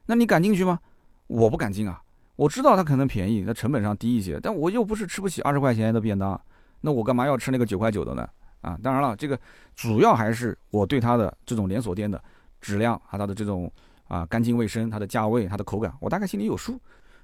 [0.05, 0.77] 那你敢进去吗？
[1.25, 1.99] 我不敢进啊。
[2.35, 6.39] 我知道它可能便宜，那成本上低一些，但我又不是吃不起二十块钱的便当，
[6.81, 8.27] 那我干嘛要吃那个九块九的呢？
[8.61, 9.39] 啊，当然了，这个
[9.75, 12.23] 主要还是我对它的这种连锁店的
[12.59, 13.71] 质量和它的这种
[14.07, 16.79] 啊干净卫生、它的价位、它的口感，我大概心里有数。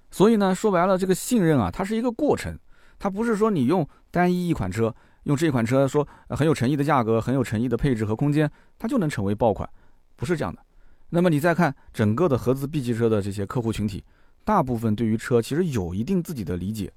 [0.10, 2.58] 所以呢，说白了，这个信任啊，它是一个过程，
[2.98, 4.94] 它不是说你用单一一款车，
[5.24, 9.70] 用这款车说很有诚意的价格、很有诚意的配置和空间，它就能成为爆款，
[10.16, 10.62] 不是这样的。
[11.10, 14.04] 那么你再看整个的合资 B 级车的这些客户群体。
[14.48, 16.90] 大部分对于车其实有一定自己的理解，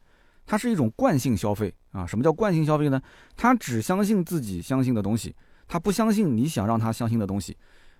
[0.46, 2.06] 它是一种惯性消费啊。
[2.06, 3.02] 什么叫惯性消费呢？
[3.36, 5.34] 他只相信自己相信的东西，
[5.66, 7.56] 他不相信你想让他相信的东西。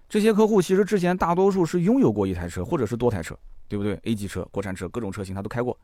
[0.09, 3.37] 这些客户其实之前大多数是拥有过一台车或者是多台车，
[3.67, 5.77] 对不对？A 级车、国产车各种车型他都开过，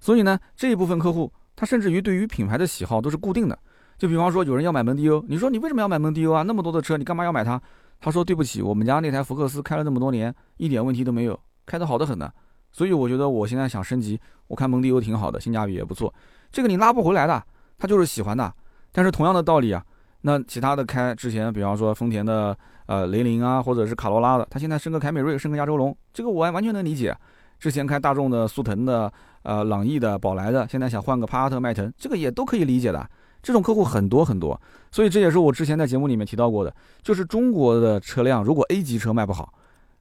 [0.00, 3.58] 所以呢，这一部分客户他甚至于对于品牌的喜好都是固定的。
[3.98, 6.42] 就比方说有人要买蒙迪欧，你说你为什么要买蒙迪欧啊？
[6.42, 7.60] 那么多的车，你干嘛要买它？
[8.00, 12.32] 他说对不起，我们家那台福克斯开了那么多年，一点问题都没有，开得好得很呢。
[12.72, 16.12] 所以我觉得我现在想升级，我看蒙迪欧挺好的，性价比也不错。
[16.52, 17.42] 这个你拉不回来的，
[17.78, 18.52] 他就是喜欢的。
[18.92, 19.84] 但是同样的道理啊，
[20.22, 22.56] 那其他的开之前，比方说丰田的
[22.86, 27.16] 呃雷凌啊，或者是卡罗拉的，他现在升个凯美瑞，升个亚洲龙，这个我还完全能理解。
[27.58, 33.08] 之前开大众的速腾的、呃朗逸的、宝来的，现在想换个帕萨特、迈腾，这个也都可以理解的。
[33.42, 39.52] 这种客户很多很多，所以这也是我之前在节目里面提到过的，就是中国的车辆如果 A 级车卖不好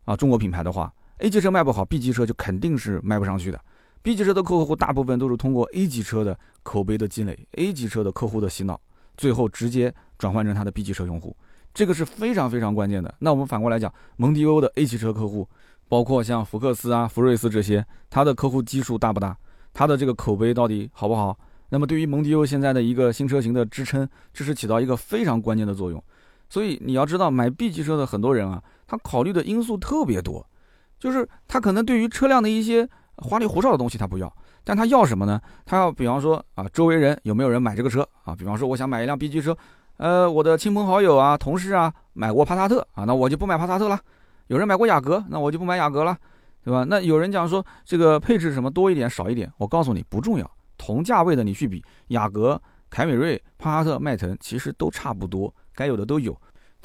[0.06, 0.92] 啊，中国品牌的话。
[1.20, 3.60] A 级车卖不好，B 级车就肯定是卖不上去的。
[4.02, 8.80] B 级车的客户大部分都是通过 A 级车的口碑的积累，A 级车的客户的洗脑，
[9.18, 11.36] 最后直接转换成他的 B 级车用户，
[11.74, 13.14] 这个是非常非常关键的。
[13.20, 15.46] 那我们反过来讲，蒙迪欧的 A 级车客户，
[15.90, 19.36] 包括像福克斯啊、福睿斯这些，它的客户基数大不大？
[19.74, 21.38] 它的这个口碑到底好不好？
[21.68, 26.02] 那么对于蒙迪欧现在的一个新车型的支撑，这是起到一个非常关键的作用。
[26.50, 30.49] 所以你要知道，买 B 级车的很多人啊，他考虑的因素特别多。
[31.00, 34.32] 就是他可能对于车辆的一些花里胡哨的东西他不要，
[34.64, 35.40] 但他要什么呢？
[35.66, 38.36] 他要比方说啊，周围人有没有人买这个车啊？
[38.36, 39.58] 比方说我想买一辆 B 级车，
[39.98, 44.00] 呃，我的亲朋好友啊、同事啊买过帕萨特啊，那我就不买帕萨特了。
[44.48, 46.18] 有人买过雅阁，那我就不买雅阁了，
[46.64, 46.84] 对吧？
[46.88, 56.36] 那有人讲说这个配置什么多一点少一点，我告诉你不重要，同价位的你去比雅阁、凯美瑞、帕萨特、迈腾其实都差不多，该有的都有。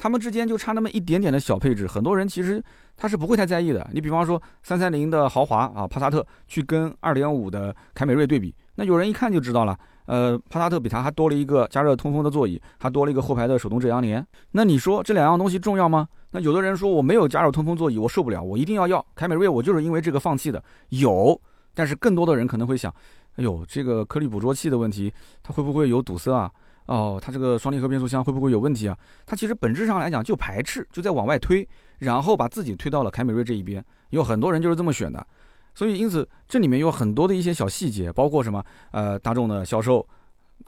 [0.05, 2.63] 他们之间就差那么一点点的小配置，很多人其实
[2.95, 3.89] 他是不会太在意的。
[3.91, 9.75] 你比方说三三零的豪华啊，帕萨特去跟二点五的凯美瑞对比，那有人一看就知道了。
[10.05, 14.23] 呃，帕萨特比它还多了一个加热通风的座椅，还多了一个后排的手动遮阳帘。
[14.51, 16.07] 那你说这两样东西重要吗？
[16.29, 20.63] 那有的人说我没有加热通风座椅，我受不了，我一定要要凯美瑞，我就是因为这个放弃的。
[20.89, 21.41] 有，
[21.73, 22.93] 但是更多的人可能会想，
[23.37, 26.51] 哎呦，这个颗粒捕捉器的问题，它会不会有堵塞啊？
[26.85, 28.97] 哦，它这个双离合变速箱会不会有问题啊？
[29.25, 31.67] 它其实本质上来讲就排斥，就在往外推，
[31.99, 33.83] 然后把自己推到了凯美瑞这一边。
[34.11, 35.25] 有很多人就是这么选的，
[35.73, 40.07] 所以因此这里面有很多的一些小细节，包括什么呃大众的销售，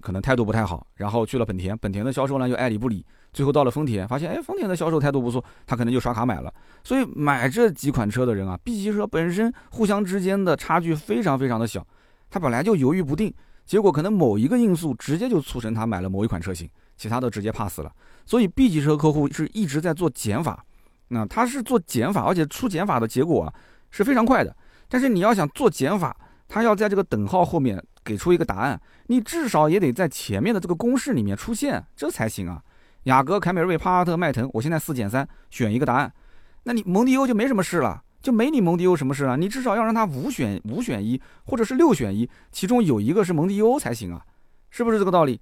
[0.01, 6.53] 可能态度不太好，然后去了本田，本田的销售呢又爱理不理，最后到了丰田，发现哎丰田的销售态度不错，他可能就刷卡买了。
[6.83, 11.85] 所以买这几款车的人啊，B 级车本身互相之间的差距非常非常的小，
[12.29, 13.33] 他本来就犹豫不定，
[13.67, 17.91] 结果可能某一个因素直接就促成他买了某一款车型，其他的直接 pass 了。
[18.25, 20.65] 所以 B 级车客户是一直在做减法，
[21.09, 23.53] 那他是做减法，而且出减法的结果啊
[23.91, 24.55] 是非常快的。
[24.87, 27.83] 但是你要想做减法，他要在这个等号后面。
[28.07, 32.63] 给出一个答案，你至少也得在前面的这个公式里面出现，这才行啊。
[33.03, 36.09] 雅阁、凯美瑞、帕萨特、迈腾，我现在四减三，选一个答案。
[36.63, 39.37] 那你蒙迪欧就没什么事了，就没你蒙迪欧什么事了。
[39.37, 44.21] 你至少要让它五选五选一，或者是六选一，其中有一个是蒙迪欧才行啊，
[44.69, 45.39] 是不是这个道理？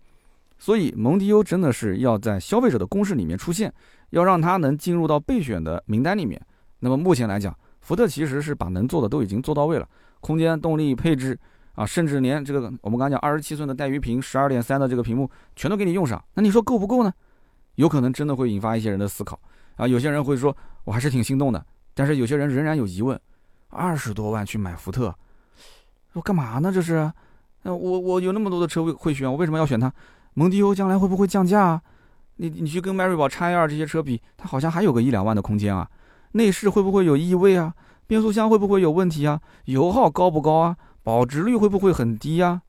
[0.60, 3.74] 所以蒙迪欧真的是要在消费者的公式里面出现，
[4.12, 6.39] 要让它能进入到备选的名单里面。
[6.82, 11.36] 那么目前来讲，福特其实是把能做的都已经做到位了，空间、动力、配置。
[11.74, 16.24] 啊，甚至连这个我们刚刚讲二十七寸的带鱼屏，十二点三的这个屏幕，全都给你用上。
[16.36, 17.12] 那你说够不够呢？
[17.78, 19.39] 有可能真的会引发一些人的思考
[19.76, 19.88] 啊。
[19.88, 21.65] 有些人会说，我还是挺心动的。
[21.95, 23.19] 但是有些人仍然有疑问：
[23.69, 25.15] 二十多万去买福特，
[26.13, 26.71] 我干嘛呢？
[26.71, 27.12] 这是？
[27.63, 29.91] 那我我有那么多的车会会选，我为什么要选它？
[30.36, 31.81] 蒙迪欧将来会不会降价啊？
[32.36, 35.89] 你你去跟迈锐宝 X 二这些车比，它好像还有个一两万的空间啊。
[36.34, 37.73] 内饰会不会有异味啊？
[38.05, 39.41] 变速箱会不会有问题啊？
[39.65, 40.77] 油耗高不高啊？
[41.01, 42.62] 保值率会不会很低呀？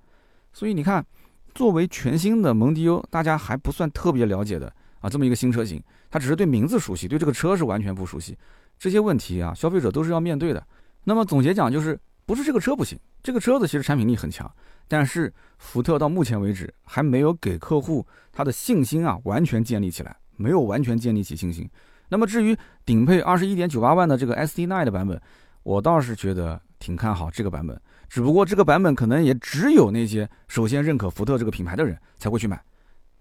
[0.53, 1.05] 所以你看，
[1.53, 8.39] 作为全新的蒙迪欧，大家还不算特别了解的啊，这么一个新车型，它只是对名字熟悉，对这个车是完全不熟悉。
[8.79, 10.67] 这些问题啊，消费者都是要面对的。
[11.05, 14.51] 那么总结讲就是，不是这个车不行，这个车子其实产品力很强，
[14.89, 21.69] 但是福特到目前为止还没有给客户他的信心啊完全建立起来，没有完全建立起信心。
[22.09, 25.21] 那么至于顶配二十一点九八万的这个 ST9 的版本，
[25.63, 27.81] 我倒是觉得挺看好这个版本。
[28.09, 32.63] 只不过这个版本可能也只有那些首先认可福特这个品牌的人才会去买，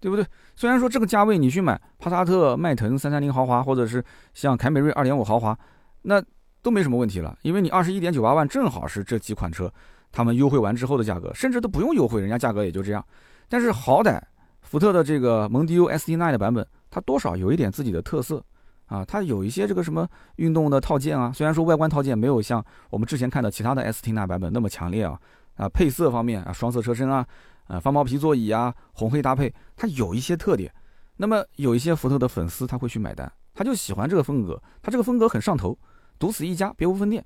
[0.00, 0.24] 对不对？
[0.54, 4.04] 虽然说这个价位你去买帕萨特、迈腾三三零豪华，或者是
[4.34, 5.58] 像凯美瑞二点五豪华，
[6.02, 6.22] 那
[6.62, 9.72] 都没什么问题了，因为你二十一点九八万正好是这几款车
[10.12, 13.04] 他们优惠完之后的价格，甚至都不用优惠，人家价格也就这样。
[13.48, 14.20] 但是好歹
[14.62, 18.42] 福特的这个蒙迪欧 ST9 的版本，它多少有一点自己的特色。
[18.86, 20.06] 啊，它有一些这个什么
[20.36, 25.18] 运动的套件啊，虽然说外观套件没有像我们之前看的其他的 ST 那版本那么强烈啊，
[25.56, 27.26] 啊，配色方面啊，双色车身啊，
[27.66, 30.72] 啊，方毛皮座椅啊，红黑搭配，它有一些特点。
[31.16, 35.78] 那么有一些福特的粉丝他会去买单，他就喜欢这个风格，他这个风格很上头，
[36.18, 37.24] 独此一家，别无分店。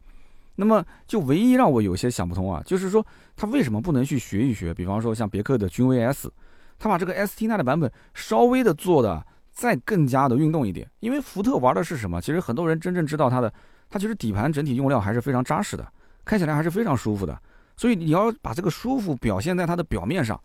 [0.57, 3.05] 那么就唯一让我有些想不通啊，就是说
[3.37, 6.33] 他为什么不能去学一学，比方说像别克的君威 S，
[6.79, 9.27] 他把这个 ST 那的版本稍微的做的。
[9.53, 12.19] 再更加的运动一点，因为福特玩的是什么？
[12.19, 13.53] 其实很多人真正知道它的，
[13.91, 15.87] 它其实底盘整体用料还是非常扎实的，
[16.25, 17.39] 开起来还是非常舒服的。
[17.81, 20.39] 所以你要把这个舒服表现在它的表面上，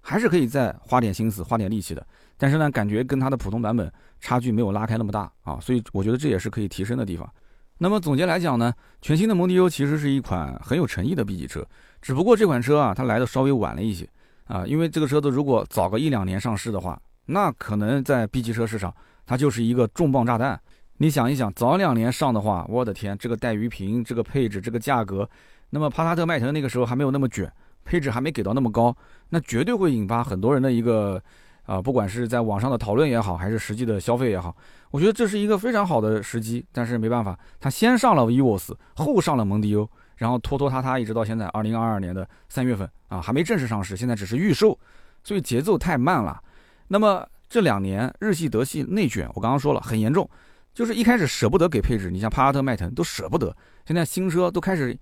[0.00, 2.04] 还是可以再花点心思、花点力气的。
[2.36, 7.32] 但是呢，感觉跟它的普通版本差距没有拉开那么大啊，所以我觉得这也是可以提升的地方。
[7.78, 11.64] 那么总结来讲呢，全新的蒙迪欧其实是一款很有诚意的 B 级车，
[12.02, 14.08] 只不过这款车啊，它来的稍微晚了一些
[14.46, 17.00] 啊，因为这个车子如果早个一两年上市的话。
[17.26, 18.92] 那可能在 B 级车市场，
[19.24, 20.60] 它就是一个重磅炸弹。
[20.96, 25.28] 你想一想，早两年上的话，我的天，这个带鱼屏，这个配置，这个价格，
[25.70, 27.50] 那么帕萨特、迈腾那个时候还没有那么卷，
[27.84, 28.94] 配置还没给到那么高，
[29.30, 31.22] 那绝对会引发很多人的一个
[31.64, 34.54] 啊，不管是在网上的讨论也好，还是实际的消费也好，
[34.90, 36.66] 我觉得这是一个非常好的时机。
[36.72, 44.76] 但是没办法，它先上了 EVOS，后上了蒙迪欧，然后拖拖沓沓一直到现在，二零二二年的三月份啊，还没正式上市，现在只是预售，
[45.22, 46.42] 所以节奏太慢了。
[46.88, 50.28] 那么这两年日系德系内卷，我刚刚说了很严重，
[50.74, 53.56] 就是一开始舍不得给配置，你像帕萨特、迈腾都舍不得，
[53.86, 54.98] 现在新车都开始，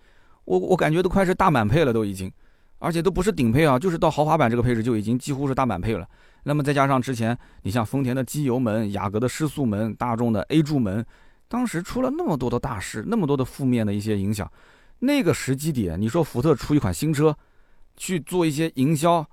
[0.49, 2.33] 我我感觉都快是大满配了都已经，
[2.79, 6.09] 而且都不是顶配啊，就是到豪华版这个配置就已经几乎是大满配了。
[6.45, 11.05] 那么再加上之前你像丰田的机油门、雅阁的失速门、大众的 A 柱门，
[11.49, 14.51] 当时出了那么多的大事，那么多的负面的一些影响，
[15.01, 17.37] 那个时机点，你说福特出一款新车
[17.97, 19.27] 去做一些营销，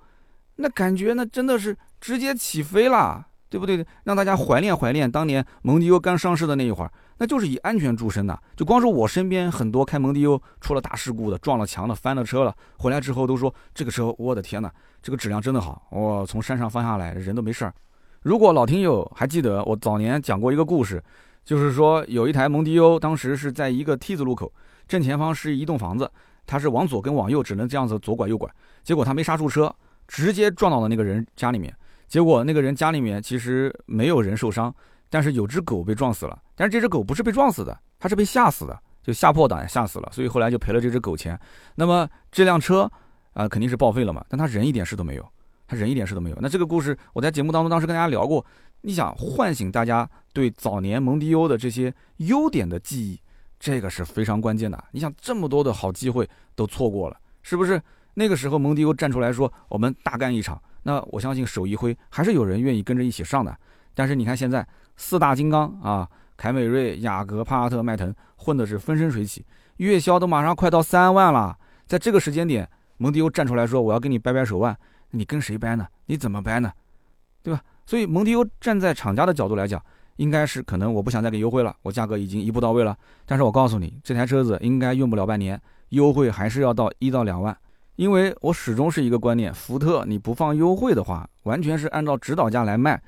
[0.56, 1.76] 那感觉那真的是。
[1.98, 3.84] 直接起飞了，对不对？
[4.04, 8.38] 让大家怀念怀念当年蒙迪欧刚上市的那一会儿，那就是以安全著称的。
[8.56, 17.72] 就光说我身边很多开蒙迪欧出了大事故的，撞了墙的，翻了车了，回来之后都说这个车，我的天哪，这个质量真的好，我从山上翻下来人都没事儿。
[18.22, 21.02] 如果老听友还记得，我早年讲过一个故事，
[21.44, 24.52] 就是说有一台蒙迪欧，当时是在一个 T 字路口，
[24.88, 26.10] 正前方是一栋房子，
[26.44, 28.50] 它是往左跟往右只能这样子左拐右拐，
[28.82, 29.72] 结果他没刹住车，
[30.08, 31.72] 直接撞到了那个人家里面。
[32.06, 34.74] 结果那个人家里面其实没有人受伤，
[35.10, 36.40] 但是有只狗被撞死了。
[36.54, 40.08] 但是这只狗不是被撞死的，它是被吓死的，就吓破胆吓死了。
[40.12, 41.38] 所以后来就赔了这只狗钱。
[41.74, 42.90] 那么这辆车
[43.32, 45.28] 啊肯定是报废了嘛，但他人一点事都没有。
[45.68, 46.38] 他人一点事都没有。
[46.40, 48.44] 那这个故事我在节目当中当时跟大家聊过，
[48.82, 53.20] 你想唤醒大家对早年蒙迪欧的这些优点的记忆，
[53.58, 54.84] 这个是非常关键的。
[54.92, 57.82] 你想这么多的好机会都错过了，是不是？
[58.18, 63.54] 那个时候蒙迪欧站出来说我们大干一场，那我相信手一挥还是有人愿意跟着一起上的。
[63.94, 69.44] 但是你看现在四大金刚啊，凯美瑞、雅阁、帕萨特、迈腾混的是风生水起，
[69.76, 71.54] 月销都马上快到三万了。
[71.86, 74.74] 在这个时间点，蒙迪欧站出来说我要跟你掰掰手腕，
[75.10, 75.86] 你跟谁掰呢？
[76.06, 76.72] 你怎么掰呢？
[77.42, 77.60] 对吧？
[77.84, 79.80] 所以蒙迪欧站在厂家的角度来讲，
[80.16, 82.96] 应该是可能我不想再给优惠了，我价格已经一步到位了。
[83.26, 87.56] 但是我告诉你，这台车子应该用不了半年，优惠还是要到一到两万。
[87.96, 93.02] 因为我始终是一个观念，福特你不放优惠的话，完全是按照指导价来卖，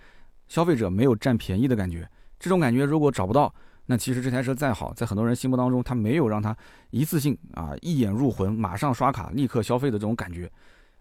[0.49, 2.09] 消费者没有占便宜的感觉。
[2.39, 6.57] 这种感觉如果找不到，那其实这台车再好，在很多人心目当中，它没有让它
[6.91, 10.51] 一次性啊一眼入魂，马上刷卡立刻消费的这种感觉。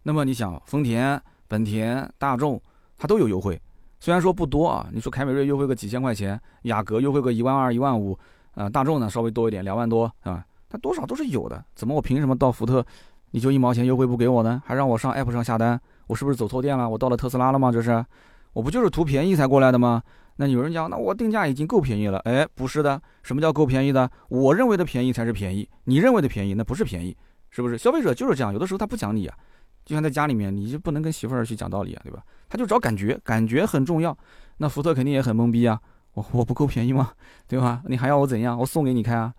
[0.03, 2.61] 那么你想，丰田、本田、大众
[2.97, 3.61] 它都有优惠，
[4.01, 8.19] 虽然说不多啊，你说凯美瑞优惠个几千块钱，雅阁优惠个一万二、一万五，
[8.55, 11.63] 呃，大众呢稍微多一点，两万多啊，它多少都是有的。
[11.73, 12.85] 怎么我凭什么到福特？
[13.31, 14.61] 你就一毛钱优惠不给我呢？
[14.65, 15.79] 还让我上 app 上下单？
[16.07, 16.89] 我是不是走错店了？
[16.89, 17.71] 我到了特斯拉了吗？
[17.71, 18.05] 这是，
[18.53, 20.01] 我不就是图便宜才过来的吗？
[20.37, 22.19] 那有人讲，那我定价已经够便宜了。
[22.19, 24.09] 哎，不是的，什么叫够便宜的？
[24.29, 27.15] 我认为的便宜才是便宜，你认为的便宜那不是便宜，
[27.49, 27.77] 是不是？
[27.77, 29.35] 消费者就是这样，有的时候他不讲理啊，
[29.83, 32.21] 就像在家里面，你就不能跟媳妇儿去讲道理啊，对吧？
[32.47, 34.15] 他就找感觉，感觉很重要。
[34.57, 35.79] 那福特肯定也很懵逼啊，
[36.13, 37.11] 我我不够便宜吗？
[37.47, 37.81] 对吧？
[37.87, 38.57] 你还要我怎样？
[38.59, 39.33] 我送给你开啊？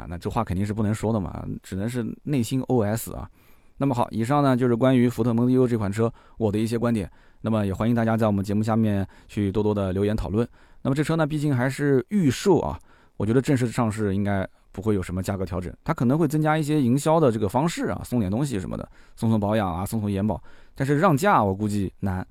[0.00, 3.28] 啊，那这话肯定是不能说的嘛，只能是内心 OS 啊。
[3.76, 7.10] 那么好，以上呢就是关于福特蒙迪欧这款车我的一些观点。
[7.42, 10.46] 那么也欢迎大家在我们节目下面去多多的留言讨论。
[10.82, 12.78] 那么这车呢，毕竟还是预售啊，
[13.16, 18.86] 我觉得正式上市应该不会有什么价格调整，它可能会增加一些营销的这个方式啊，送点东西什么的，
[19.16, 20.42] 送送保养啊，送送延保。
[20.74, 22.26] 但是让价我估计难，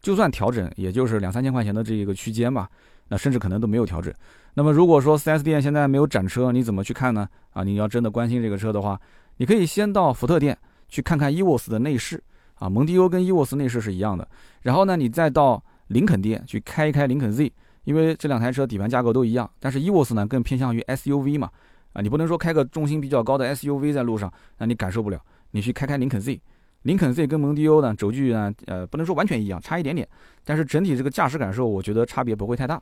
[0.00, 2.68] 就算调整，也就是两三千块钱的这一个区间吧，
[3.08, 4.12] 那甚至可能都没有调整。
[4.54, 7.28] 那么如果说 4S 店现在没有展车，你怎么去看呢？
[7.52, 9.00] 啊，你要真的关心这个车的话，
[9.36, 10.56] 你可以先到福特店。
[10.86, 12.22] 去看看 EVOS 的内饰
[12.54, 14.28] 啊，蒙迪欧跟 EVOS 内饰是一样的。
[14.62, 17.50] 然后呢，你再到林肯店去开一开林肯 Z，
[17.82, 21.50] 因为这两台车底盘架构都一样，但是 EVOS 呢更偏向于 SUV 嘛，
[21.94, 25.20] 啊，你不能说开个重心比较高的 SUV 在路上，那你感受不了。
[25.50, 26.40] 你去开开林肯 Z，
[26.82, 30.06] 林肯 Z 跟蒙迪欧呢轴距呢，呃，不能说完全一样，差一点点，
[30.44, 32.80] 但是整体这个驾驶感受，我觉得差别不会太大。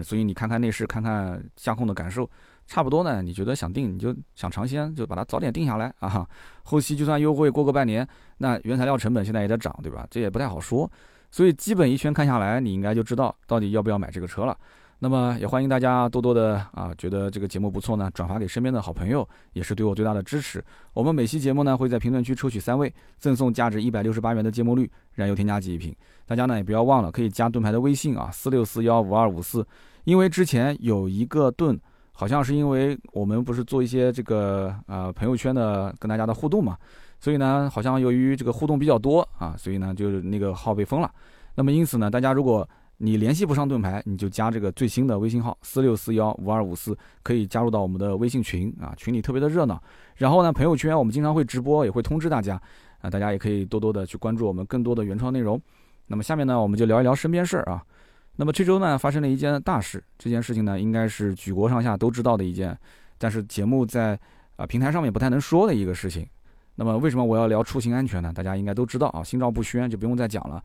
[0.00, 2.30] 所以你看看内饰，看看驾控的感受。
[2.64, 6.24] 差不多呢，你觉得想定你就想尝鲜，就把它早点定下来啊。
[6.62, 8.06] 后期就算优惠过个半年，
[8.38, 10.06] 那原材料成本现在也在涨，对吧？
[10.08, 10.90] 这也不太好说。
[11.30, 14.56] 所以基本一圈看下来，你应该就知道到底要不要买这个车了。
[15.04, 20.64] 那么也欢迎大家多多的啊，觉得这个节目不错呢，转发给身边的好朋友，也是对我最大的支持。
[20.92, 25.92] 我们每期节目呢会在评论区抽取三位，赠送价值一百六十八元的芥末绿燃油添加剂一瓶。
[26.24, 29.66] 大家呢也不要忘了，可以加盾牌的微信啊，四六四幺五二五四，
[30.04, 31.76] 因为之前有一个盾。
[32.14, 36.76] 好像是因为我们不是做一些这个呃朋友圈的跟大家的互动嘛，
[37.18, 41.10] 所以呢，好像由于这个互动比较多啊，所以呢就那个号被封了。
[41.54, 42.68] 那么因此呢，大家如果
[43.04, 49.82] 你联系不上盾牌，你就加这个最新的微信号四六四幺五二五四，可以加入到我们的微信群啊，群里特别的热闹。
[50.14, 52.54] 然后呢，朋友圈我们经常会直播，也会通知大家
[53.00, 55.60] 啊，大家也可以多多的去关注我们更多的原创内容。
[56.06, 57.82] 那么下面呢，我们就聊一聊身边事儿啊。
[58.36, 60.00] 那么这周呢，发生了一件大事。
[60.16, 62.78] 这件事情呢，应该是举国上下都知道的一件，
[63.18, 64.16] 但是节目在
[64.54, 66.24] 啊平台上面不太能说的一个事情。
[66.76, 68.32] 那么为什么我要聊出行安全呢？
[68.32, 70.62] 大家应该都知道啊，心照不宣，就不用再讲了。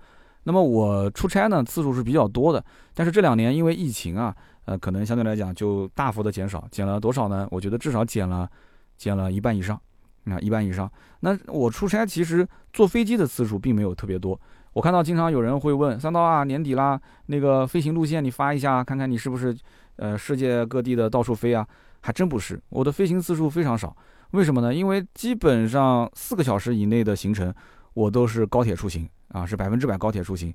[0.48, 4.34] 那么我出差呢次数是比较多的，但是这两年因为疫情啊，
[4.64, 7.46] 呃，可能相对来讲就大幅的减少，减了多少呢？
[7.52, 8.50] 我觉得至少减了
[8.96, 9.78] 减了一半以上，
[10.24, 10.90] 啊，一半以上。
[11.20, 14.40] 那我出差其实坐飞机的次数并没有特别多。
[14.72, 19.54] 我看到经常有人会问三刀啊，年底啦，那个飞行路线你发一下，看看你是不是，
[19.98, 21.68] 呃，世界各地的到处飞啊？
[22.00, 23.94] 还真不是，我的飞行次数非常少。
[24.32, 24.74] 为什么呢？
[24.74, 27.54] 因为基本上四个小时以内的行程，
[27.98, 30.54] 我都是高铁出行啊，是百分之百高铁出行。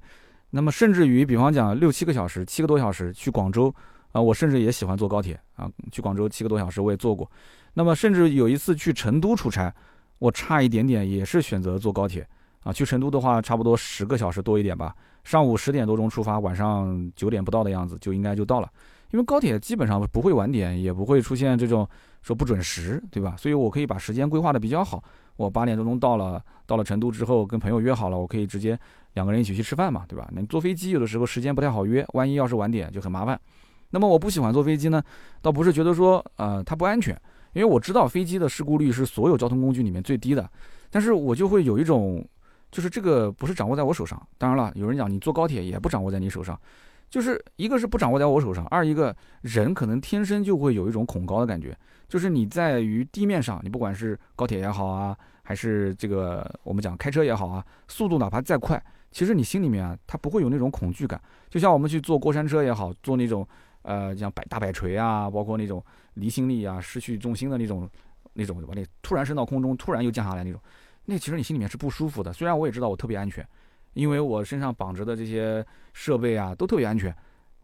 [0.50, 3.74] 那么甚至于，比方讲六七个小时，七个多小时去广州
[4.12, 7.28] 啊，我甚至也喜欢坐高铁啊，去广州七个多小时我也坐过。
[7.74, 9.74] 那么甚至有一次去成都出差，
[10.20, 12.24] 我差一点点也是选择坐高铁。
[12.62, 14.94] 啊，去成都的话，差不多十个小时多一点吧。
[15.24, 18.70] 上午十点多钟出发，晚上九点不到的样子就应该就到了。
[19.10, 21.88] 因为高铁基本上不会晚点，也不会出现这种
[22.22, 23.34] 说不准时，对吧？
[23.36, 25.02] 所以我可以把时间规划的比较好。
[25.36, 28.78] 我八点多钟到了，到了成都之后，跟朋友约好了，我可以直接
[29.14, 30.28] 两个人一起去吃饭嘛，对吧？
[30.34, 33.38] 你坐飞机有的时候时间不太好约，万一要是晚点就很麻烦。
[33.90, 35.02] 那么我不喜欢坐飞机呢，
[35.40, 37.14] 倒不是觉得说呃它不安全，
[37.52, 40.48] 因为我知道飞机的事故率是所有交通工具里面最低的，
[40.90, 42.24] 但是我就会有一种。
[42.70, 44.18] 就是这个不是掌握在我手上。
[44.38, 46.58] 当然了，有人讲你坐高铁也不掌握在你手上，
[47.12, 51.76] 就是一个是不掌握在我手上，二一个人可能天生就会有一种恐高的感觉，
[52.08, 61.20] 就是你在于地面上，你不管是高铁也好啊，还是这个我们讲开车也好啊，速度哪怕再快，其实你心里面啊，它不会有那种恐惧感。
[61.50, 63.46] 就像我们去坐过山车也好，坐那种
[63.82, 65.84] 呃像摆大摆锤啊，包括那种
[66.14, 67.86] 离心力啊、失去重心的那种
[68.32, 70.58] 那种把你突然升到空中，突然又降下来那种。
[71.04, 73.46] 那其实你心里面是不舒服的，虽然我也知道我特别安全，
[73.94, 77.14] 因为我身上绑着的这些设备啊都特别安全，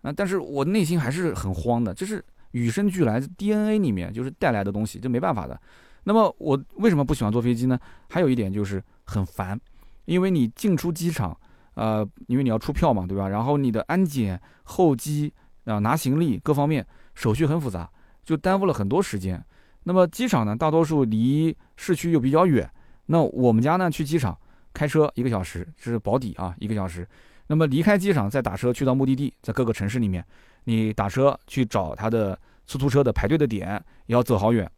[0.02, 5.60] 啊，但是我内心还是很慌的，这是与生俱来 DNA 里面就是带来的东西，这没办法的。
[6.04, 7.78] 那么我为什么不喜欢坐飞机呢？
[8.08, 9.58] 还有一点就是很烦，
[10.06, 11.36] 因为你进出机场，
[11.74, 13.28] 呃，因为你要出票嘛，对吧？
[13.28, 15.32] 然后你的安检、候机
[15.64, 17.90] 啊、拿行李各方面手续很复杂，
[18.24, 19.44] 就耽误了很多时间。
[19.84, 22.70] 那么机场呢，大多数离市区又比较远。
[23.06, 23.90] 那我们家呢？
[23.90, 24.38] 去机场
[24.78, 27.04] 开车一个小时，这是保底啊，一个小时。
[27.48, 30.24] 那么离开机场再打车去到目的地，在各个城市里面，
[30.64, 34.70] 你打车去找他的出租车的排队的点，要走好远，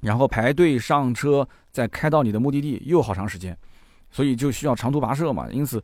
[0.00, 3.54] 然后排队上车，再开到你的目的地又好长时间，
[4.10, 5.50] 所以就需要长途跋涉嘛。
[5.50, 5.82] 因此，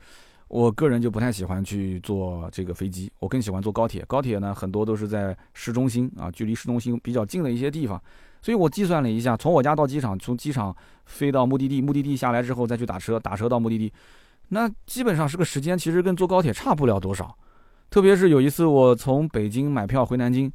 [0.48, 4.02] 我个人就不太喜欢去坐这个飞机，我更喜欢坐高铁。
[4.06, 8.02] 高铁呢，很多都是在市中心啊，距离市中心比较近的一些地方。
[8.42, 10.74] 所以我计算了一下，从我家到机场，从机场
[11.06, 13.92] 飞到目的地，目的地下来之后再去打车，打车到目的地，
[14.48, 17.34] 那基本上是个时间，其实跟坐高铁差不了多少。
[17.88, 20.50] 特别是有一次我从北京买票回南京，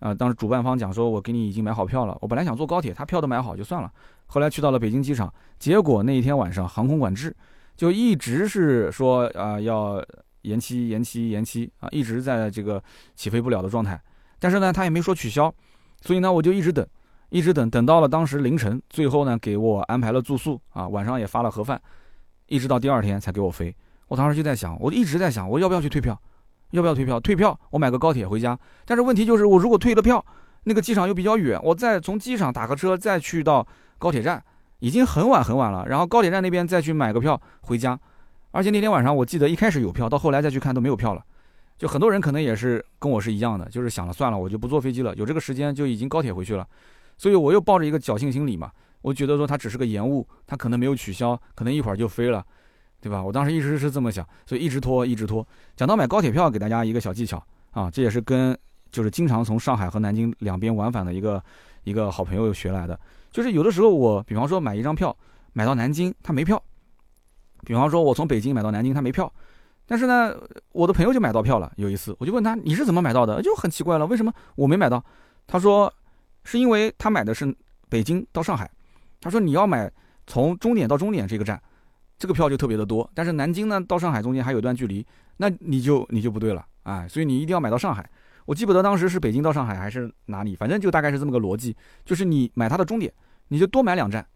[0.00, 2.18] 啊，当时主办方讲说，我给你已经买好票了。
[2.20, 3.92] 我本来想坐高铁，他票都买好就算了。
[4.26, 7.34] 后来去到了北京机场，结果那一天晚上航空管制，
[7.76, 10.04] 就一直是说啊要
[10.42, 12.82] 延期、延期、延期啊，一直在这个
[13.14, 14.00] 起飞不了的状态。
[14.38, 15.54] 但是呢，他也没说取消，
[16.00, 16.86] 所以呢，我就一直等。
[17.30, 21.80] 一直等等到了当时凌晨，最后呢给我安排了住宿啊，晚上也发了盒饭，
[22.46, 23.74] 一直到第二天才给我飞。
[24.08, 26.18] 我当时就在想，我一直在想，我要不要去退票？
[26.70, 27.20] 要不要退票？
[27.20, 28.58] 退票，我买个高铁回家。
[28.84, 30.24] 但是问题就是，我如果退了票，
[30.64, 33.66] 那个机场又比较远，我再从机场打个车再去到
[33.98, 34.42] 高铁站，
[34.78, 35.86] 已经很晚很晚了。
[35.88, 37.98] 然后高铁站那边再去买个票回家，
[38.50, 41.22] 而且那天晚上我记得一开始有票，到后来再去看都没有票了。
[41.76, 46.66] 就很多人可能也是跟我是一样的，就是想了算了，我就不坐飞机了，有这个时间就已经高铁回去了。
[47.18, 48.70] 所以我又抱着一个侥幸心理嘛，
[49.02, 52.42] 我觉得说它只是个延误，它可能没有取消，可能一会儿就飞了，
[53.00, 53.22] 对吧？
[53.22, 55.46] 我当时一直是这么想，所以一直拖，一直拖。
[55.76, 58.56] 讲到买高铁票，给大家一个小技巧啊，这也是跟
[58.92, 61.42] 就是经常从上海和南京两边往返的一个
[61.82, 62.98] 一个好朋友学来的。
[63.32, 65.14] 就是有的时候我，比方说买一张票，
[65.52, 66.62] 买到南京他没票，
[67.64, 69.30] 比方说我从北京买到南京他没票，
[69.86, 70.34] 但是呢，
[70.70, 71.72] 我的朋友就买到票了。
[71.76, 73.42] 有一次我就问他你是怎么买到的？
[73.42, 75.04] 就很奇怪了，为什么我没买到？
[75.46, 75.92] 他说。
[76.48, 77.54] 是因为他买的是
[77.90, 78.70] 北京到上海，
[79.20, 79.92] 他说你要买
[80.26, 81.60] 从终点到终点这个站，
[82.18, 83.08] 这个票就特别的多。
[83.12, 88.08] 但是南京呢到上海中间还有段距离，那你就你就不对了，哎，所以你一定要买到上海。
[88.46, 93.12] 我记不得当时是北京到上海还是哪里，反正就大概是这么个逻辑，就是你买它的终点，
[93.48, 94.26] 你就多买两站，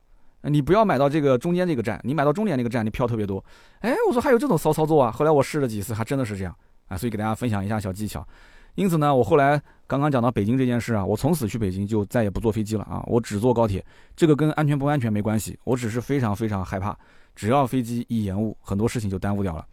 [0.42, 3.42] 你不要买到这个中间这个站，你买到终点那个站，你票特别多。
[3.80, 5.10] 哎，我说还有这种骚操作啊！
[5.10, 6.54] 后来我试了几次，还真的是这样
[6.88, 8.22] 啊，所以给大家分享一下小技巧。
[8.74, 13.84] 因此呢，我后来刚刚讲到北京这件事啊，我从此去北京就再也不坐飞机了啊，我只坐高铁。
[14.16, 16.96] 这个跟安全不安全没关系，我只是非常非常害怕，
[17.36, 19.66] 只要飞机一延误，很多事情就耽误掉了。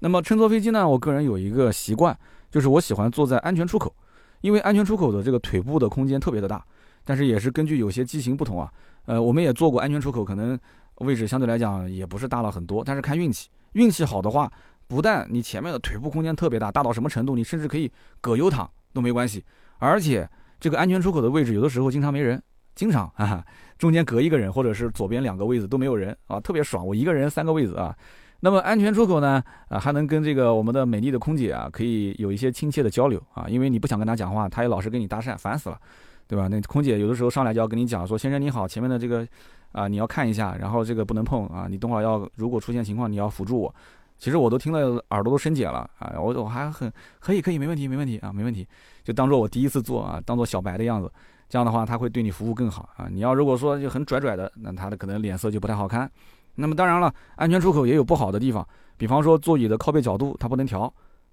[0.00, 2.14] 那么乘坐飞机呢，我个人有一个习惯，
[2.50, 3.94] 就是我喜欢坐在安全出口，
[4.42, 6.62] 因为安全出口的这个腿部的空间特别的大。
[7.04, 8.70] 但是也是根据有些机型不同啊，
[9.06, 10.58] 呃，我们也坐过安全出口，可能
[10.96, 14.52] 位置相对来讲也不是大了很多，但是看运气，运气好的话。
[14.92, 17.90] 不但你前面的腿部空间特别大，大到什么程度，你甚至可以
[18.20, 19.42] 葛优躺都没关系。
[19.78, 20.28] 而且
[20.60, 22.40] 这个安全出口的位置，有的时候经常没人，
[22.74, 23.42] 经常 啊，
[23.78, 26.86] 中间隔一个人，或者是左边两个位子都没有人啊，特别爽。
[26.86, 27.96] 我一个人三个位子啊。
[28.40, 35.80] 那么安全出口呢，啊，还能跟这个我们的美丽的空姐啊，可以有一些亲切的交流啊，因为你不想跟她讲话，她也老是跟你搭讪，烦死了，
[36.28, 36.48] 对吧？
[36.48, 39.26] 那空姐有的时候上来就要跟你讲说，先生你好，前面的这个
[39.70, 43.74] 啊你要看一下，然后这个不能碰啊，你等会儿要如果出现情况你要辅助我。
[44.22, 46.14] 其实我都听了，耳朵都生茧了啊！
[46.16, 48.64] 我我还很可以，可以，没问题，没问题啊，没问题。
[49.02, 51.12] 就当做我第一次做啊，当做小白的样子，
[51.48, 53.08] 这样的话他会对你服务更好啊。
[53.10, 56.08] 你要如果说就很拽拽的，那他的可能脸色就不太好看。
[56.54, 58.64] 那么当然了，安全出口也有不好的地方，
[58.96, 60.82] 比方说座椅的靠背角度它不能调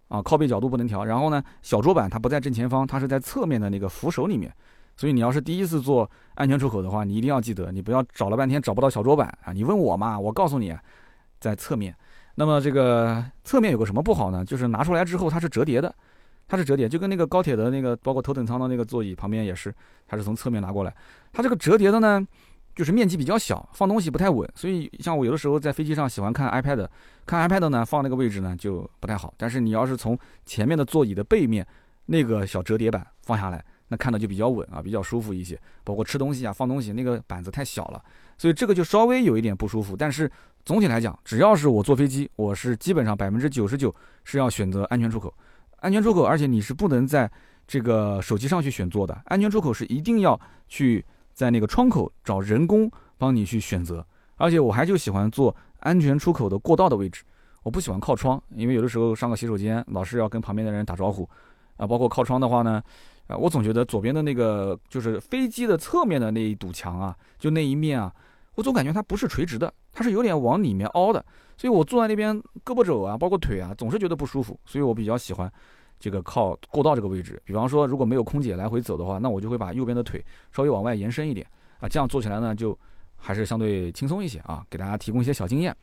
[0.08, 1.06] 啊，靠背角度不能调。
[1.06, 4.52] 然后呢，小桌板它不在正前方，它是在侧面的那个扶手里面。
[4.98, 9.54] 所以你要是第一次做安全出口的话，你一定要记得，你不要找了半天找不到小桌板啊！
[9.54, 10.76] 你问我嘛，我告诉你，
[11.40, 11.96] 在侧面。
[12.40, 14.46] 那么这个侧面有个什么不好呢？
[14.46, 15.94] 就是拿出来之后它是折叠的，
[16.48, 19.76] 它是折叠，就跟那个高铁的那个包括头等舱的那个座椅旁边也是，
[20.08, 20.96] 它是从侧面拿过来。
[21.34, 22.26] 它这个折叠的呢，
[22.74, 26.88] 就是面积比较小，放东西不太稳，所以像我有的时候在飞机上喜欢看 iPad，
[27.26, 29.34] 看 iPad 呢放那个位置呢就不太好。
[29.36, 31.68] 但是你要是从前面的座椅的背面
[32.06, 35.60] 那个小折叠板放下来，那看的就比较稳啊，比较舒服一些。
[35.84, 38.02] 包括吃东西啊、放东西，那个板子太小了，
[38.38, 39.94] 所以这个就稍微有一点不舒服。
[39.98, 40.32] 但是
[40.66, 43.94] 总体来讲，只要是我坐飞机，我是基本上百分之九十九
[44.24, 45.34] 是要选择安全出口，
[45.78, 47.30] 安全出口，而且你是不能在
[47.68, 51.06] 这个手机上去选座的，安全出口是一定要去。
[51.32, 54.06] 在那个窗口找人工帮你去选择，
[54.36, 57.24] 而且我还就喜欢坐安全出口的过道的位置，
[57.64, 61.30] 我不喜欢靠窗，因为有的时候上个洗手间老是要跟旁边的人打招呼，
[61.78, 62.84] 啊，包括靠窗的话呢，
[63.28, 68.14] 啊，我总觉得左边的那个就是飞机的侧面的那一堵墙啊，就那一面啊，
[68.56, 71.24] 我总感觉它不是垂直的，它是有点往里面凹的，
[71.58, 72.36] 所以我坐在那边
[72.66, 75.52] 胳膊肘啊，包括腿啊，总是觉得不舒服，所以我比较喜欢。
[76.02, 81.46] 这个靠过道这个位置，比方说如果没有空姐来回走的话，那我就会把右边的腿稍微往外延伸一点
[81.82, 82.78] 啊，这样做起来呢就
[83.18, 85.76] 还是相对轻松一些啊，给大家提供一些小经验。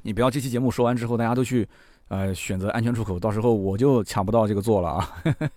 [0.00, 1.68] 你不要这期节目说完之后大家都去
[2.08, 5.12] 呃选择安全出口，到时候我就抢不到这个座了啊。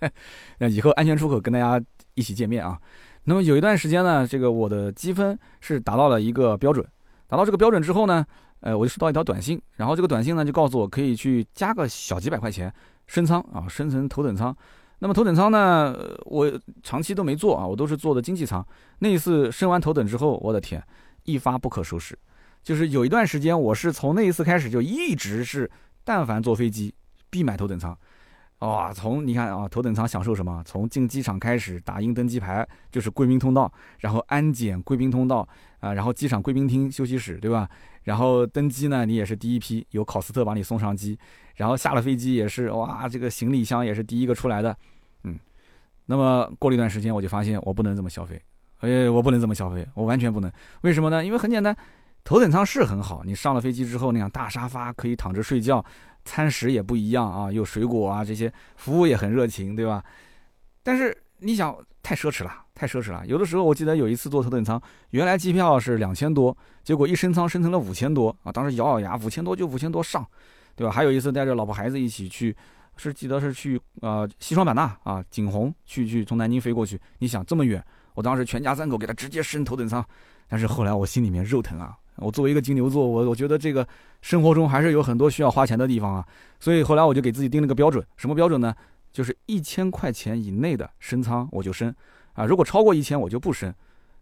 [0.60, 1.82] 那以后安全出口跟大家
[2.12, 2.78] 一起见面啊。
[3.28, 6.82] 那么有一段时间呢，这个我的积分是达到了一个标准，
[7.26, 8.24] 达到这个标准之后呢，
[8.60, 12.72] 呃，我就收到一条短信，然后这个短信呢就告诉我可以去加个小几百块钱。
[13.06, 14.54] 升舱啊，升成头等舱。
[15.00, 16.50] 那么头等舱呢，我
[16.82, 18.66] 长期都没坐啊，我都是坐的经济舱。
[19.00, 20.82] 那一次升完头等之后，我的天，
[21.24, 22.18] 一发不可收拾。
[22.62, 25.70] 就是有一段时间，我是从那一次开始就一直是，
[26.02, 26.94] 但凡坐飞机
[27.28, 27.94] 必买头等舱。
[28.60, 30.62] 哇，从你看啊，头等舱享受什么？
[30.66, 35.48] 从进机场开始打印登机牌就是贵宾通道，然后安检贵宾通道
[35.80, 37.68] 啊，然后机场贵宾厅休息室，对吧？
[38.02, 41.16] 然后登机呢，你也是第一批，有考斯特把你送上机。
[41.54, 44.76] 然后下了飞机也是哇，这个行李箱也是第一个出来的，
[45.24, 45.38] 嗯，
[46.06, 48.40] 那么过了一段时间，我就发现我不能这么消费，
[48.78, 50.50] 哎，我不能这么消费，我完全不能。
[50.80, 51.24] 为什么呢？
[51.24, 51.76] 因为很简单，
[52.24, 55.84] 头等舱是很好，你上了飞机之后那样大沙发可以躺着睡觉，
[56.28, 60.04] 餐食也不一样啊，有水果啊这些，服务也很热情，对吧？
[60.82, 63.24] 但是你想，太奢侈了，太奢侈了。
[63.26, 66.54] 有的时候我记得有一次坐头等舱，原来机票是两千多，
[66.84, 70.26] 结果一升舱升成了五千多啊，当时咬咬牙，五千多就五千多上。
[70.76, 70.92] 对吧？
[70.92, 72.56] 还有一次带着老婆孩子一起去，
[72.96, 76.96] 是记得是去呃西双版纳啊，景洪去去从南京飞过去。
[77.18, 80.06] 你想这么远，我当时全家三口给他直接升头等舱，
[80.46, 81.96] 但是后来我心里面肉疼啊！
[82.20, 83.86] 我作为一个金牛座，我我觉得这个
[84.22, 86.26] 生活中还是有很多需要花钱的地方啊，
[86.60, 88.74] 所以后来我就给自己定了个标准，什么标准呢？
[89.12, 91.94] 就是一千块钱以内的升舱我就升
[92.34, 93.72] 啊，如果超过一千我就不升，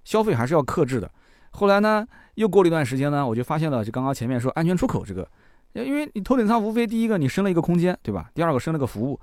[0.05, 1.11] 消费还是要克制的。
[1.51, 5.29] 后来呢，又过了一段时间呢，我就发现了，就刚刚前面说安全出口这个。
[5.73, 8.31] 因为你头等舱无非第一个你升了一个空间，对吧？
[8.33, 9.21] 第二个升了个服务，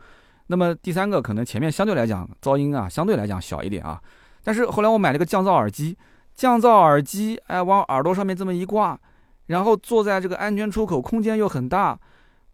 [0.48, 4.00] 那么第三个可能前面相对来讲噪音啊相对来讲小一点啊。
[4.44, 5.98] 但是后来我买了个降噪耳机，
[6.36, 9.00] 降噪耳机哎往耳朵上面这么一挂，
[9.48, 11.98] 然后坐在这个安全出口，空间又很大，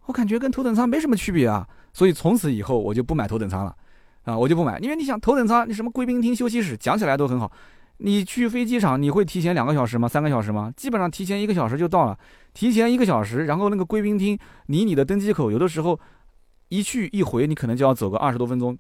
[0.06, 1.68] 我感觉跟头等舱没什么区别啊。
[1.94, 3.76] 所以从此以后我就不买头等舱了
[4.24, 7.52] 啊，我就不买，因为你想头等舱你什么贵宾厅、休息室讲起来都很好。
[8.02, 10.08] 你去飞机场，你会提前两个小时吗？
[10.08, 10.72] 三个小时吗？
[10.78, 12.18] 基本上提前一个小时就到了。
[12.54, 16.00] 提前一个小时，然后那个贵宾厅离你的登机口有的时候
[16.70, 18.78] 一去一回，你可能就要走个二十多分钟。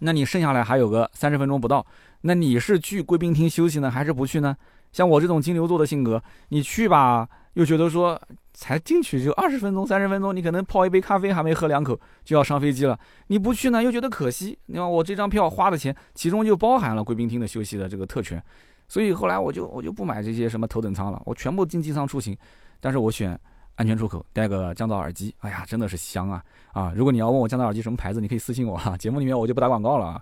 [0.00, 1.84] 那你剩下来还有个三十分钟不到，
[2.22, 4.56] 那你是去贵宾厅休息呢，还是不去呢？
[4.92, 8.20] 像我这种金牛座的性格，你去吧，又觉得说。
[8.60, 12.98] 才进去就二十分钟、三十分钟，你可能泡一杯咖啡还没喝两口就要上飞机了。
[13.28, 14.58] 你不去呢，又觉得可惜。
[14.66, 18.42] 你看我这张票花的钱，其中就包含了贵宾厅的休息的这个特权。
[18.88, 22.36] 所以后来我就我就不买这些什么头等舱了，我全部经济舱出行。
[22.80, 23.38] 但是我选
[23.76, 25.32] 安全出口，带个降噪耳机。
[25.38, 26.42] 哎呀，真的是香啊
[26.72, 26.92] 啊！
[26.96, 28.96] 如果你要问我降噪耳机什么牌子，你可以私信我哈。
[28.96, 30.20] 节目里面我就不打广告了啊。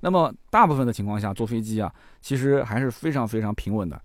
[0.00, 4.00] 那么大部分的情况下坐飞机啊，其实还是非常非常平稳的。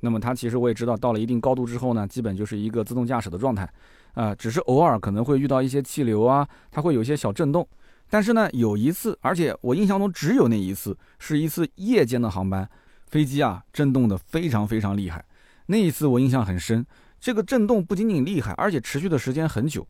[0.00, 3.68] 那么它其实我也知道，到了一定高度之后呢，基本就是一个自动驾驶的状态，
[4.14, 7.66] 啊，只是偶尔可能会遇到一些气流啊，它会有一些小震动。
[8.10, 12.68] 但是呢，有一次，而且我印象中只有那一次，是一次夜间的航班，
[13.06, 15.24] 飞机啊震动的非常非常厉害。
[15.66, 16.84] 那一次我印象很深，
[17.20, 19.86] 这个震动不仅仅厉害，而且持续的时间很久。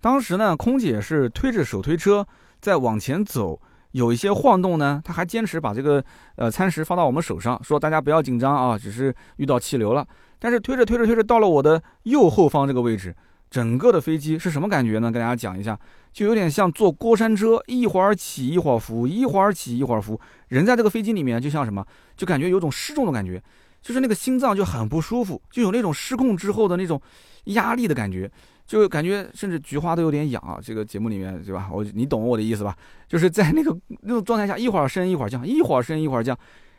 [0.00, 2.26] 当时呢，空姐是推着手推车
[2.60, 3.60] 在往前走。
[3.96, 6.04] 有一些晃动呢，他还坚持把这个
[6.36, 10.06] 呃餐食放到我们手上，说大家不要紧张啊，只是遇到气流了。
[10.38, 13.16] 但是推着推着推着到了我的右后方这个位置，
[13.50, 15.10] 整个的飞机是什么感觉呢？
[15.10, 15.78] 跟大家讲一下，
[16.12, 20.20] 就有点像坐过山车，一会儿起一会儿伏，一会儿起一会儿伏。
[20.48, 21.82] 人在这个飞机里面就像什么，
[22.18, 23.42] 就感觉有种失重的感觉，
[23.80, 27.00] 就是那个心脏就很不舒服，就有那种失控之后的那种
[27.44, 28.30] 压力的感觉。
[28.66, 30.58] 就感觉甚至菊花都有点痒啊！
[30.60, 31.70] 这个节目里面对吧？
[31.72, 32.76] 我你懂我的意思吧？
[33.06, 36.36] 就是在那个那种状态下，一会儿升一会儿降，一会儿升一会儿降，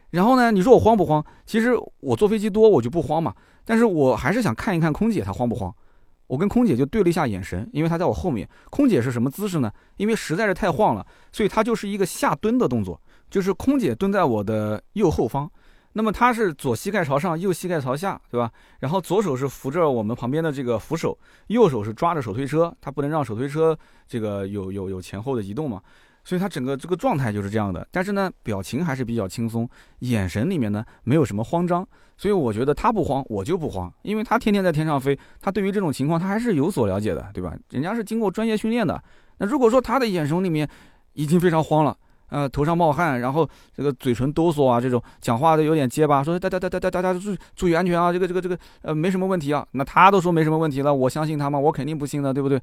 [0.10, 1.26] 然后呢，你说我慌不慌？
[1.46, 1.72] 其实
[2.02, 3.34] 我坐飞机多，我就不慌嘛。
[3.64, 5.74] 但是我还是想看一看空姐她慌不慌。
[6.28, 8.48] 我跟空姐就对了一下眼神，因为她在我后面。
[8.70, 9.72] 空姐是什么姿势呢？
[9.96, 15.50] 因为实在是太晃了，所以她就是一个下蹲的动作，就是空姐蹲在我的右后方。
[15.98, 18.52] 那么他是左膝盖朝上，右膝盖朝下，对吧？
[18.82, 21.18] 然后左手是扶着我们旁边的这个扶手，
[21.48, 23.76] 右手是抓着手推车，他不能让手推车
[24.08, 25.82] 这个有有有前后的移动嘛。
[26.24, 29.68] 所以他整个这个状态就是这样的，但是呢，表情还是比较轻松，
[30.00, 31.88] 眼神里面呢没有什么慌张。
[32.16, 37.56] 所以我觉得他不慌，我就不慌，因为他天天在天上飞，他对于这种情况他还是有所了解的，对吧？
[37.72, 39.04] 人家是经过专业训练的。
[39.40, 40.70] 那如果说他的眼神里面
[41.14, 41.98] 已经非常慌了，
[42.30, 49.66] 呃，头上冒汗，然后这个嘴唇哆嗦啊，这种讲话都有点结巴，说大大大大大大家注注意安全啊，这个这个这个呃没什么问题啊。
[49.72, 51.58] 那他都说没什么问题了，我相信他吗？
[51.58, 52.58] 我肯定不信的，对不对？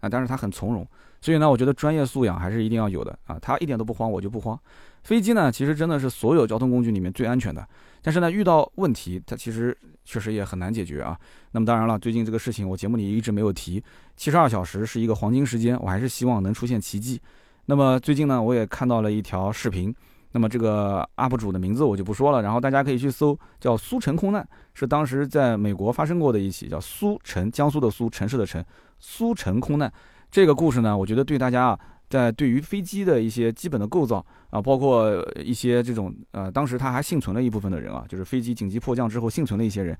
[0.00, 0.86] 啊，但是他很从容。
[1.22, 3.38] 所以呢，我觉得专业素养还是一定要有的啊。
[3.40, 4.58] 他一点都不慌，我就不慌。
[5.02, 7.66] 飞机呢，其实真的是所有交通工具里面最安全的。
[8.02, 11.18] 但是呢，遇到问题，它其实确实也很难解决啊。
[11.52, 13.82] 那么当然了，最近这个事情我节目里一直没有提。
[14.14, 17.18] 七十二小时是一个黄金时间，我还是希望能出现奇迹。
[17.66, 19.94] 那么最近呢，我也看到了一条视频。
[20.32, 28.62] 那么这个 UP 主的名字我就不说了，然后大家可以去搜，叫苏城空难，是当时在美国发生过的一起叫苏城，江苏的苏，城市的城，
[28.98, 29.90] 苏城空难。
[30.30, 31.78] 这个故事呢，我觉得对大家啊，
[32.10, 35.10] 在对于飞机的一些基本的构造啊，包括
[35.42, 39.96] 一些这种呃，当时他还幸存了一部分的人啊，就是飞机紧急迫降之后幸存的一些人，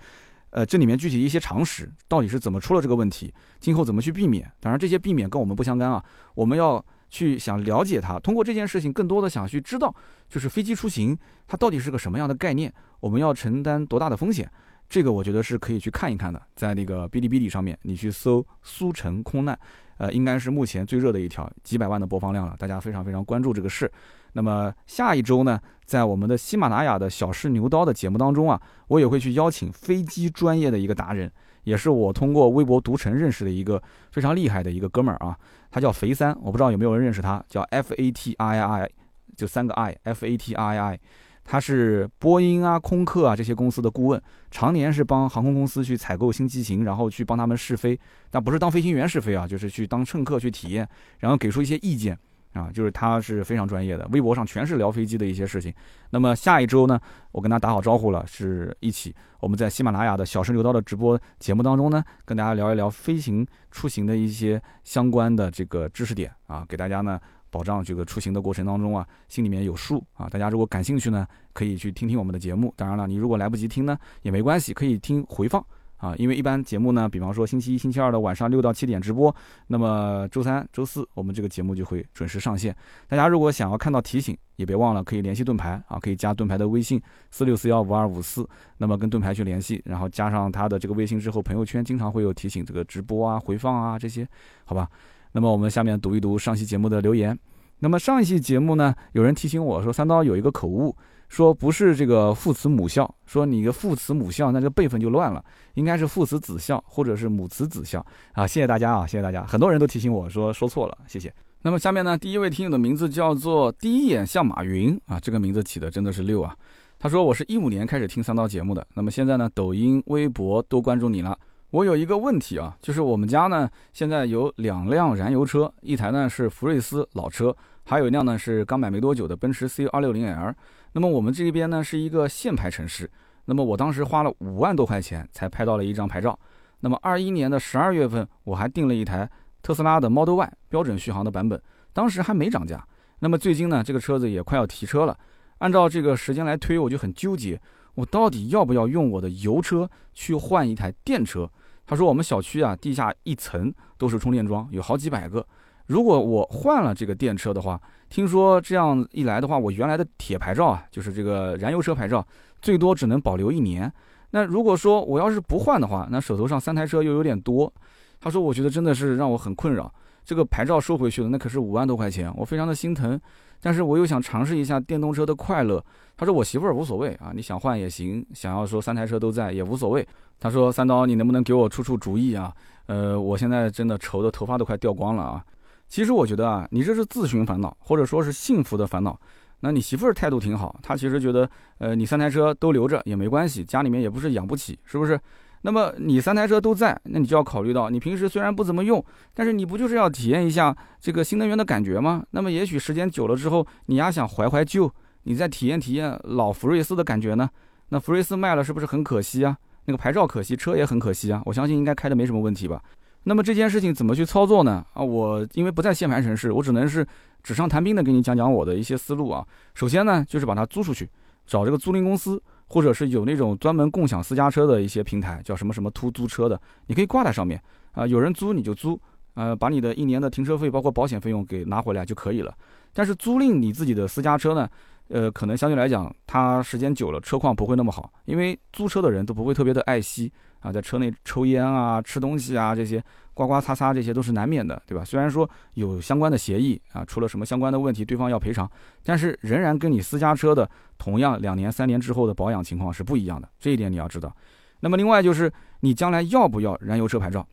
[0.50, 4.52] 呃，这里面具体一些常识到底是怎么出了这个问题，今后怎么去避免？
[4.60, 6.04] 当然这些避免跟我们不相干啊，
[6.34, 9.94] 我们要去想了解它，通过这件事情更多的想去知道，
[10.28, 14.50] 就是飞机出行它到底是个什么样的概念，我们要承担多大的风险？
[14.88, 19.58] 这个我觉得是可以去看一看的，在那个哔哩哔哩上面，你去搜苏城空难。
[19.98, 23.90] 呃，应该是目前最热的一条，几百万的播放量了，大家非常非常关注这个事。
[24.34, 31.32] 那么下一周呢，在我们的喜马拉雅的小试牛刀的节目当中啊，我也会去邀请飞机专业的一个达人，
[31.64, 33.82] 也是我通过微博读城认识的一个
[34.12, 35.34] 非常厉害的一个哥们儿啊，
[35.76, 38.90] 他叫肥三，我不知道有没有人认识他，叫 F A T I I，
[39.36, 40.98] 就三个 I，F A T I I。
[41.44, 48.00] 他是波音啊、空客啊这些公司的顾问，常年是帮航空公司去采购新机型，然后去帮他们试飞，
[48.30, 52.18] 但不是当飞行员试飞啊，就是去当乘客去体验，然后给出一些意见
[52.56, 55.72] 啊，就是他是非常专业的，微博上全是聊飞机的一些事情。
[56.10, 56.98] 那么下一周呢，
[57.32, 67.20] 我跟他打好招呼了，是一起我们在喜马拉雅的小试牛刀的直播节目当中呢，跟大家聊一聊飞行出行的一些相关的这个知识点啊，给大家呢。
[67.48, 70.28] 保障这个出行的过程当中啊，心里面有数啊。
[70.28, 72.74] 大家如果感兴趣呢，可以去听听我们的节目。
[72.76, 75.64] 当然了，你如果来不及听呢，也没关系，可以听回放
[75.96, 76.14] 啊。
[76.16, 79.34] 因为一般节目呢，比方说星期一、星期二的晚上六到七点直播，
[79.68, 82.74] 那么周三、周四我们这个节目就会准时上线。
[83.08, 94.26] 大家如果想要看到提醒，也别忘了可以联系盾牌啊，可以加盾牌的微信四六四幺五二五四，那么跟盾牌去联系，然后加上他的这个微信之后，朋友圈经常会有提醒这个直播啊、回放啊这些，
[94.64, 94.88] 好吧？
[95.32, 97.38] 那么我们下面读一读上期节目的留言。
[97.80, 100.96] 那么上一期节目呢，有人提醒我说三刀有一个口误，
[101.28, 108.46] 说不是这个父慈母孝，说你个父慈母孝，那这个辈分就乱了，应该是父慈子孝或者是母慈子孝啊。
[108.46, 111.32] 谢谢大家啊，谢谢大家，很多人都提醒我说说错了，谢谢。
[111.62, 116.56] 那么下面呢，第一位听友的名字叫做第一眼像马云啊，这个名字起的真的是六啊。
[116.98, 121.36] 他说我是一五年开始听三刀节目的，那么现在呢，抖音、微博都关注你了。
[121.70, 127.54] 我有一个问题啊，就是我们家呢现在有两辆燃油车，一台呢是福睿斯老车，
[127.84, 130.54] 还有一辆呢是刚买没多久的奔驰 C 二六零 L。
[130.96, 133.10] 那么我们这边呢是一个限牌城市，
[133.44, 136.38] 那么我当时花了五万多块钱才拍到了一张牌照。
[136.80, 139.30] 那么二一年的十二月份，我还订了一台
[139.60, 142.82] 特斯拉的 Model Y 标准续航的版本，当时还没涨价。
[143.18, 145.14] 那么最近呢，这个车子也快要提车了，
[145.58, 147.60] 按照这个时间来推，我就很纠结，
[147.94, 151.46] 我到底要不要用我的油车去换一台电车？
[151.84, 155.46] 他说：“我们小区啊，地下一层都是充电桩，有好几百个。
[155.86, 162.26] 如果我换了这个电车的话，听说这样一来的话，我原来的铁牌照啊，就是这个燃油车牌照，
[162.60, 163.92] 最多只能保留一年。
[164.30, 167.72] 那如果说我要是不换的话，那手头上三台车又有点多。
[168.20, 169.92] 他说，我觉得真的是让我很困扰。
[170.24, 173.20] 这个牌照收回去了，那可是五万多块钱，我非常的心疼。
[173.60, 175.82] 但是我又想尝试一下电动车的快乐。
[176.16, 180.06] 他说，我媳妇儿无所谓啊，你想换也行，想要说三台车都在也无所谓。”
[180.38, 182.52] 他说：“三刀，你能不能给我出出主意啊？
[182.86, 185.44] 呃，我现在真的愁的头发都快掉光了啊！
[185.88, 189.18] 其实我觉得啊，你这是自寻烦恼，或者说是幸福的烦恼。
[189.60, 195.18] 那你媳妇儿态度挺好，她其实觉得，呃，你三台车都留着也没关系，家里面也不是养不起，是不是？
[195.62, 202.24] 那么你三台车都在，那你就要考虑到，你平时虽然不怎么用，但是你不就是要体验一下这个新能源的感觉吗？
[202.30, 204.90] 那么也许时间久了之后，你呀想怀怀旧。”
[205.28, 207.50] 你再体验体验老福睿斯的感觉呢？
[207.88, 209.56] 那福睿斯卖了是不是很可惜啊？
[209.86, 211.42] 那个牌照可惜，车也很可惜啊。
[211.44, 212.80] 我相信应该开的没什么问题吧。
[213.28, 214.86] 那么这件事情怎么去操作呢？
[214.94, 217.04] 啊，我因为不在限牌城市，我只能是
[217.42, 219.44] 纸上谈兵的给你讲讲我的一些思路啊。
[219.74, 221.10] 首先呢，就是把它租出去，
[221.44, 227.60] 找这个租赁公司，或者是有那种专门共享私家车的一些平台，叫什么什么突租车的，你可以挂在上面
[227.94, 228.96] 啊，有人租你就租，
[229.34, 232.54] 呃，把你的一年的停车费包括保险费用给拿回来就可以了。
[232.94, 234.68] 但是租赁你自己的私家车呢，
[235.08, 240.32] 呃，可能相对来讲，它时间久了车况不会那么好，因为租车的人都不会特别的爱惜。
[240.60, 243.00] 啊，在车内抽烟啊、吃东西啊，这些
[243.34, 245.04] 刮刮擦擦，这些都是难免的，对吧？
[245.04, 248.68] 虽然说有相关的协议啊，出了什么相关的问题，对方要赔偿，
[249.04, 254.34] 但是仍然跟你私家车的同样两年、三年之后的保养情况是不一样的，这一点你要知道。
[254.80, 257.46] 那么另外就是你将来要不要燃油车牌照，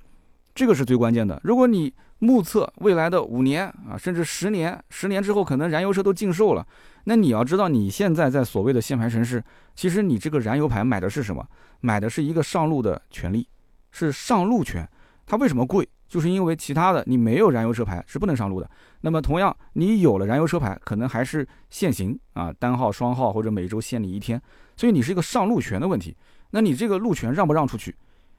[0.56, 1.40] 这个是最关键的。
[1.44, 1.94] 如果你
[2.24, 6.66] 目测未来的五年啊，甚至十年，十年之后可能燃油车都禁售了。
[7.04, 9.44] 那你要知道，你现在在所谓的限牌城市，
[9.76, 11.46] 其实你这个燃油牌买的是什么？
[11.82, 13.46] 买的是一个上路的权利，
[13.92, 14.88] 是上路权。
[15.26, 15.86] 它为什么贵？
[16.08, 18.72] 就是因为其他的你没有燃油车牌是不能上路的。
[19.02, 24.42] 那么同样，你有了燃油车牌，可能还是限行啊，单号、双号或者每周限你一天。
[24.78, 26.16] 所以你是一个上路权的问题。
[26.52, 27.94] 那你这个路权让不让出去，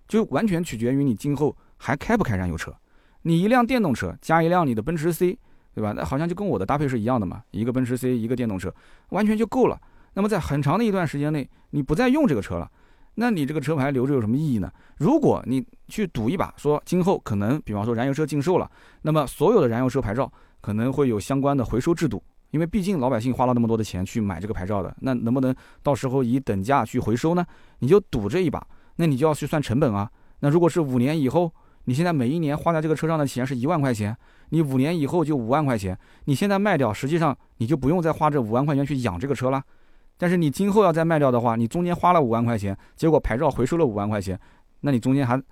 [0.09, 2.75] 就完全取决于你今后还开不开燃油车。
[3.25, 5.39] 你一辆电动车加一辆你的奔驰 C。
[5.77, 5.93] 对吧？
[5.93, 8.73] 那好像就跟我的搭配是一样的嘛，一个奔驰 C，一个电动车，
[9.09, 9.77] 完全就够了。
[10.13, 12.71] 那么在很长的一段时间内，你不再用这个车了，
[13.17, 14.71] 那你这个车牌留着有什么意义呢？
[14.99, 18.71] 如果你去赌一把，说今后可能，比方说燃油车禁售了，
[19.03, 22.23] 那么所有的燃油车牌照可能会有相关的回收制度，
[22.53, 25.53] 因为毕竟老百姓花了那么多的钱去买这个牌照的，那能不能
[25.83, 27.45] 到时候以等价去回收呢？
[27.81, 28.65] 你就赌这一把，
[28.95, 30.09] 那你就要去算成本啊。
[30.39, 31.53] 那如果是五年以后，
[31.85, 34.17] 你现在每一年花在这个车上的钱是一万块钱。
[34.51, 39.63] 你五年以后就五万块钱，你现在卖掉，实际上你就不用再花这五万块钱去养这个车了。
[40.17, 44.39] 但是你今后要再卖掉的话，你中间花了五万块钱，结果牌照回收了五万块钱，
[44.81, 45.43] 那你中间还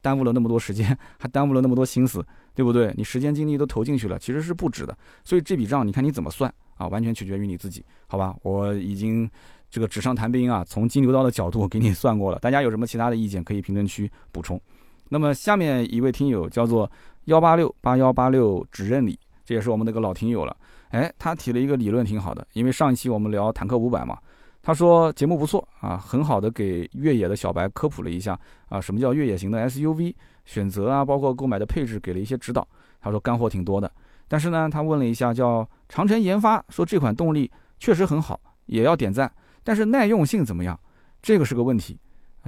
[0.00, 2.92] 耽误了那么多时间，还耽误了那么多心思，对不对？
[2.96, 4.96] 你时间精力都投进去了，其实是不值的。
[5.22, 6.88] 所以这笔账你看你怎么算啊？
[6.88, 8.34] 完全取决于你自己，好吧？
[8.42, 9.30] 我已经
[9.70, 12.38] 这个纸上谈兵啊，从金牛刀的角度给你算过了。
[12.40, 14.60] 大家有什么其他的意见，可以评论区补充。
[15.08, 16.90] 那么下面一位听友叫做。
[17.28, 20.56] 幺八六八幺八六只认你，这也是我们那个老听友了。
[20.88, 24.16] 哎，他提了一个理论挺好的，因为上一期我们聊坦克五百嘛，
[24.62, 28.38] 他说节目不错啊，很好的给越野的小白科普了一下
[28.70, 30.14] 啊，什么叫越野型的 SUV
[30.46, 32.66] 选择啊，包括购买的配置给了一些指导。
[32.98, 33.92] 他说干货挺多的，
[34.26, 39.30] 但是呢，他问了一下叫长城研发，说这款动力确实很好，也要点赞，
[39.62, 40.80] 但是耐用性怎么样？
[41.20, 41.98] 这个是个问题，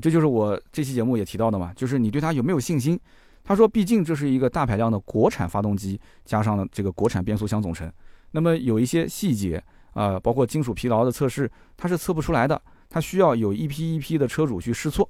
[0.01, 2.99] 这就是我这期节目也提到的嘛，就是你对它有没有信心？
[3.43, 7.91] 他说：“毕竟这是一个大排量的国产发动机，加上了这个国产变速箱总成，
[8.33, 9.61] 那么有一些细节
[9.95, 12.61] 啊，包括金属疲劳的测试，它是测不出来的。
[12.91, 15.09] 它需要有一批一批的车主去试错。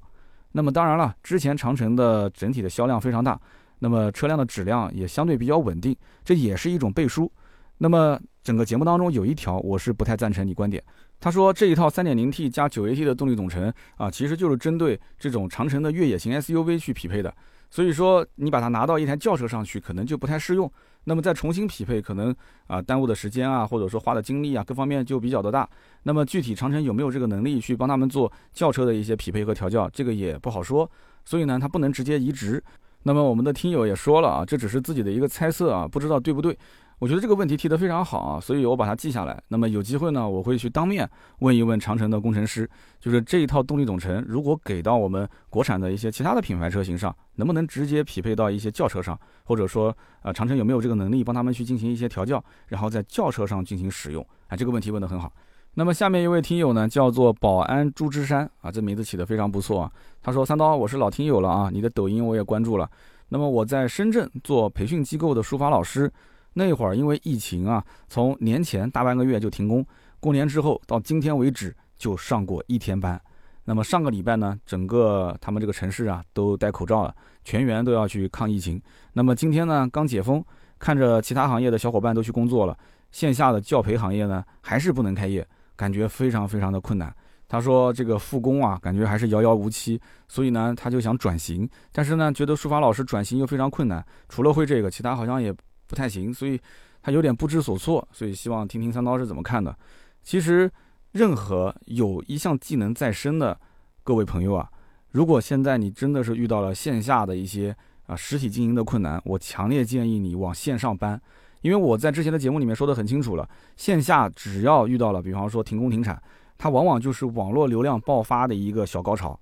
[0.53, 3.39] 那么当然了，之前长城的整体的销量非常大，
[3.79, 7.31] 那么车辆的质量也相对比较稳定，这也是一种背书。
[7.79, 10.81] 那么整个节目当中有一条，我是不太赞成你观点。
[11.21, 17.33] 他说这一套 3.0T 加 9AT 的动力总成啊，其实就是针对这种长城的越野型 SUV 去匹配的。”
[17.71, 20.69] 所以说，你把它拿到一台轿车上去，可能就不太适用。
[21.05, 22.35] 那么再重新匹配，可能
[22.67, 25.67] 啊耽误的时间啊，或者说花的精力啊，各方面就比较的大。
[26.03, 30.89] 那么具体长城有没有这个能力去帮他们做轿车的一些匹配和调教，这个也不好说。
[31.23, 32.61] 所以呢，它不能直接移植。
[33.03, 36.55] 那么我们的听友也说了啊，这只是自己的一个猜测啊，不知道对不对。
[37.01, 39.41] 我觉得这个问题提得非常好啊，所以我把它记下来。
[39.47, 49.91] 那么有机会呢，我会去当面问一问长城的工程师，就是这一套动力总成，如果给到我们国产的一些其他的品牌车型上，能不能直接匹配到一些轿车上，或者说，
[50.21, 54.23] 呃，长城有没有这个能力帮他们去进行一些调教，然后在轿车上进行使用？
[54.47, 55.33] 啊，这个问题问得很好。
[55.73, 59.91] 那么下面一位听友呢，叫做保安朱之山啊，这名字起得非常不错啊。
[60.21, 62.87] 他说：“三刀，我是老听友了啊，你的抖音我也关注了。
[63.29, 66.07] 那么我在深圳做培训机构的书法老师。”
[66.53, 69.85] 那会儿因为疫情啊，从年前大半个月就停工，
[70.19, 73.19] 过年之后到今天为止就上过一天班。
[73.63, 78.81] 那么上个礼拜呢，整个他们这个城市啊都戴口罩了，全员都要去抗疫情。
[79.13, 80.43] 那么今天呢刚解封，
[80.77, 82.77] 看着其他行业的小伙伴都去工作了，
[83.11, 87.15] 线下的教培行业呢还是不能开业，感觉非常非常的困难。
[87.47, 95.53] 他说这个复工啊，感觉还是遥遥无期，所以呢他就想转型，但是呢觉得书法老师转型又非常困难，除了会这个，其他好像也。
[95.91, 96.57] 不太行，所以
[97.01, 99.75] 他有点不知所措，所以希望听听三刀是怎么看的。
[100.23, 100.71] 其实，
[101.11, 103.59] 任何有一项技能在身的
[104.05, 104.71] 各位朋友啊，
[105.11, 107.75] 如果现在你真的是遇到了线下的一些
[108.07, 111.21] 啊实体经营的困难，我强烈建议你往线上搬，
[111.59, 116.21] 因为我在之前的节目里面说的很清楚了，线下只要遇到了，比方说停工停产，
[116.57, 119.37] 它往往就是网络流量爆发的一个小高潮。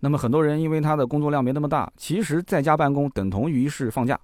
[0.00, 4.20] 那么很多人因为他的工作量没那么大，其实在家办公等同于是放假，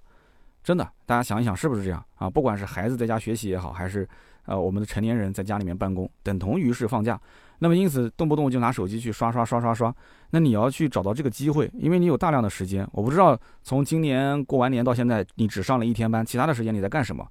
[0.63, 2.29] 真的，大家想一想是不是这样啊？
[2.29, 4.07] 不管是孩子在家学习也好，还是
[4.45, 7.19] 呃我们的成年人在家里面办公，等同于是放假。
[7.59, 9.95] 那么因此动不动就拿手机去刷刷刷刷刷，
[10.31, 12.87] 那你要去找到这个机会，因为你有大量的时间。
[12.91, 17.23] 我不知道从今年过完年到现在，你只上了一天班，其他的时间你在干什么？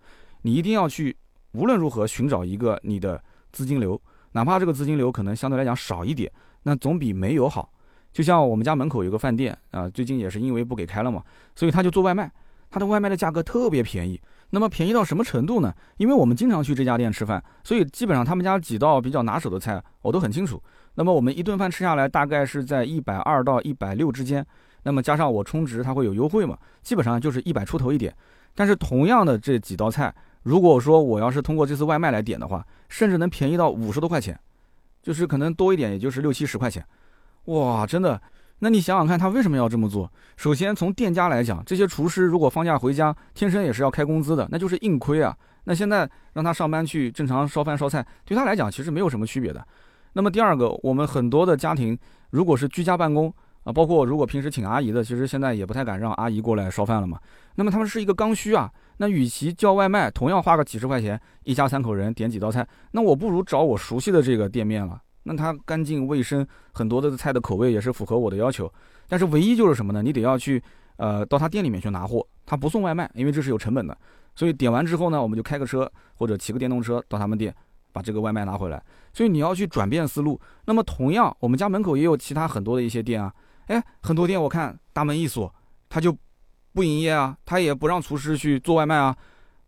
[0.42, 1.16] 你一定要去，
[1.52, 3.20] 无论如何寻找一个你的
[3.50, 4.00] 资金流，
[4.32, 6.30] 哪怕这个资金流可能相对来讲少一点，
[6.62, 7.72] 那总比没有好。
[8.12, 11.22] 就像我们家门口有个饭店啊，最近也是因为不给开了嘛，
[11.56, 12.30] 所以他就做外卖，
[12.70, 14.20] 他的外卖的价格特别便宜。
[14.52, 15.72] 那么便宜到什么程度呢？
[15.98, 20.60] 因为我们经常去这家店吃饭，所以基本上他们家几道比较拿手的菜我都很清楚。
[20.94, 24.44] 那么我们一顿饭吃下来大概是在一百二到一百六之间，
[24.82, 28.12] 那么加上我充值，它会有优惠嘛，基本上就是一百出头一点。
[28.54, 30.12] 但是同样的这几道菜，
[30.42, 34.38] 如果说我要是通过这次外卖来点的话，甚至能便宜到五十多块钱，
[35.00, 36.84] 就是可能多一点，也就是六七十块钱。
[37.44, 38.20] 哇，真的，
[38.60, 40.10] 那你想想看，他为什么要这么做？
[40.36, 45.36] 首先从店家来讲，这些厨师如果放假回家，天生也是要开工资的，那就是硬亏啊。
[45.64, 49.66] 那现在让他上班去正常烧饭烧菜，对他来讲其实没有什么区别的。
[50.12, 51.98] 那么第二个，我们很多的家庭
[52.30, 53.32] 如果是居家办公
[53.64, 57.18] 啊，包括如果平时请阿姨的，其实现在也不太敢让阿姨过来烧饭了嘛。
[57.54, 58.70] 那么他们是一个刚需啊。
[58.98, 65.00] 那与其叫外卖，同样花个几十块钱，一家三口人点几道菜，那我不如找我熟悉的这个店面了。
[65.24, 68.72] 那它干净卫生，很多的菜的口味也是符合我的要求，
[69.08, 70.02] 但是唯一就是什么呢？
[70.02, 70.62] 你得要去，
[70.96, 73.96] 呃，到他店里面去拿货，他不送外卖，因为这是有成本的。
[74.34, 77.54] 所以点完之后呢，我们就开个车或者骑个电动车到他们店，
[77.92, 78.82] 把这个外卖拿回来。
[79.12, 80.40] 所以你要去转变思路。
[80.64, 83.32] 那么同样，我们家门口也有其他很多的一些店啊，
[83.66, 85.52] 哎，很多店我看大门一锁，
[85.88, 86.16] 他就
[86.72, 89.14] 不营业啊，他也不让厨师去做外卖啊。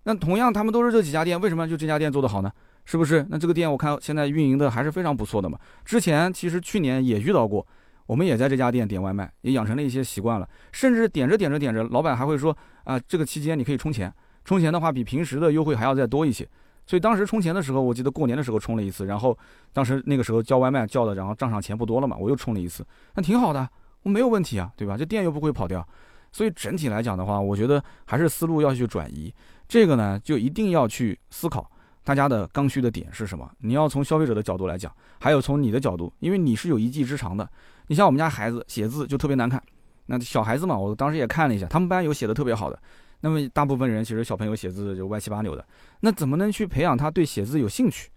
[0.04, 2.50] 那同样，他们都是这几家店，为什么就这家店做得好呢？
[2.84, 3.24] 是不是？
[3.30, 5.58] 那这个店我看现在运营的还是非常不错的嘛。
[5.84, 7.66] 之前其实去年也遇到过，
[8.06, 10.48] 我们也在这家店点外卖，也养成了一些习惯了。
[10.72, 14.12] 甚至点着点着点着，老板还会说啊，这个期间你可以充钱，
[14.44, 16.48] 充钱的话比平时的优惠还要再多一些。
[16.84, 19.38] 所以当时充钱的时候，我记得过年的时候充了一次，然后
[19.72, 23.68] 当时那个时候叫外卖叫的，然后账上钱不多了嘛，我又充了一次，那挺好的，
[24.02, 24.96] 我没有问题啊，对吧？
[24.96, 25.86] 这店又不会跑掉。
[26.32, 29.32] 所以整体来讲的话，我觉得还是思路要去转移，
[29.68, 31.70] 这个呢就一定要去思考。
[32.04, 33.48] 大家的刚需的点是什么？
[33.58, 37.48] 你要从消费者的角度来讲，还有从你的角度，因为你是有一技之长的。
[37.86, 39.62] 你像我们家孩子写字就特别难看，
[40.06, 42.78] 那小孩子嘛，我当时也看了一下，他们班有写的特别好的。
[43.20, 45.64] 那么大部分人其实小朋友写字就歪七八扭的，
[46.00, 48.10] 那怎么能去培养他对写字有兴趣？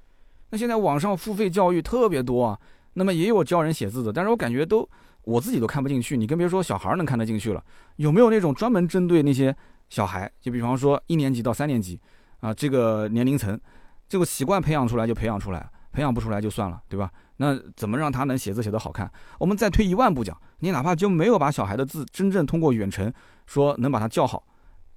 [0.50, 2.60] 那现在网上付费教育特别多啊，
[2.94, 4.88] 那么也有教人写字的，但是我感觉都
[5.24, 7.64] 我自己都看不进去，你更别说小孩能看得进去了。
[7.98, 9.56] 有没有那种专门针对那些
[9.90, 10.32] 小孩？
[10.42, 12.00] 就比方说一年级到三年级。
[12.46, 13.60] 啊，这个年龄层，
[14.08, 17.10] 这个习惯培养出来就培养出来，培养不出来就算了，对吧？
[17.38, 19.12] 那怎么让他能写字写得好看？
[19.40, 23.12] 我们再退一万步讲，你哪怕就没有把小孩的字真正通过远程
[23.48, 24.46] 说能把他教好，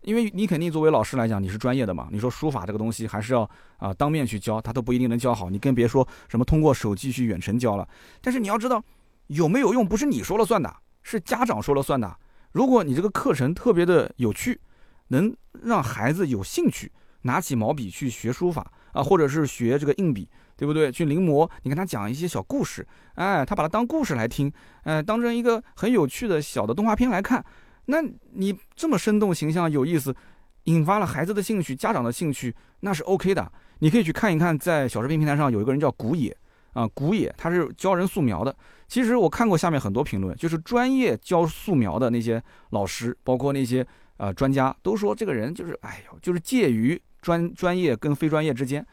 [0.03, 7.89] 因为你肯定作为老师来讲你是专业的嘛，你说书法这个东西还是要啊当面去教，他都不一定能教好，你更别说什么通过手机去远程教了。
[8.21, 8.85] 但是你要知道，
[9.29, 12.15] 有没有用不是你说了算的，是家长说了算的。
[12.53, 14.61] 如果你这个课程特别的有趣，
[15.09, 16.93] 能让孩子有兴趣。
[17.29, 20.27] 拿起毛笔去学书法啊，或者是学这个硬笔，
[20.57, 20.91] 对不对？
[20.91, 22.85] 去临摹，你跟他讲一些小故事，
[23.17, 24.51] 哎，他把它当故事来听，
[24.85, 27.45] 哎，当成一个很有趣的小的动画片来看。
[27.85, 27.99] 那
[28.33, 30.15] 你这么生动形象、有意思，
[30.65, 33.53] 引发了孩子的兴趣、家长的兴趣，那是 OK 的。
[33.81, 36.37] 你可以去看一看，在小视频平台上有一个人叫古野
[36.73, 38.57] 啊，古野他是教人素描的。
[38.89, 47.01] 其实我看过下面很多评论，就是专业教素描的那些老师，包括那些呃专家，都说这个人就是，哎呦，就是介于。
[47.21, 48.87] 专专业跟非专业之间，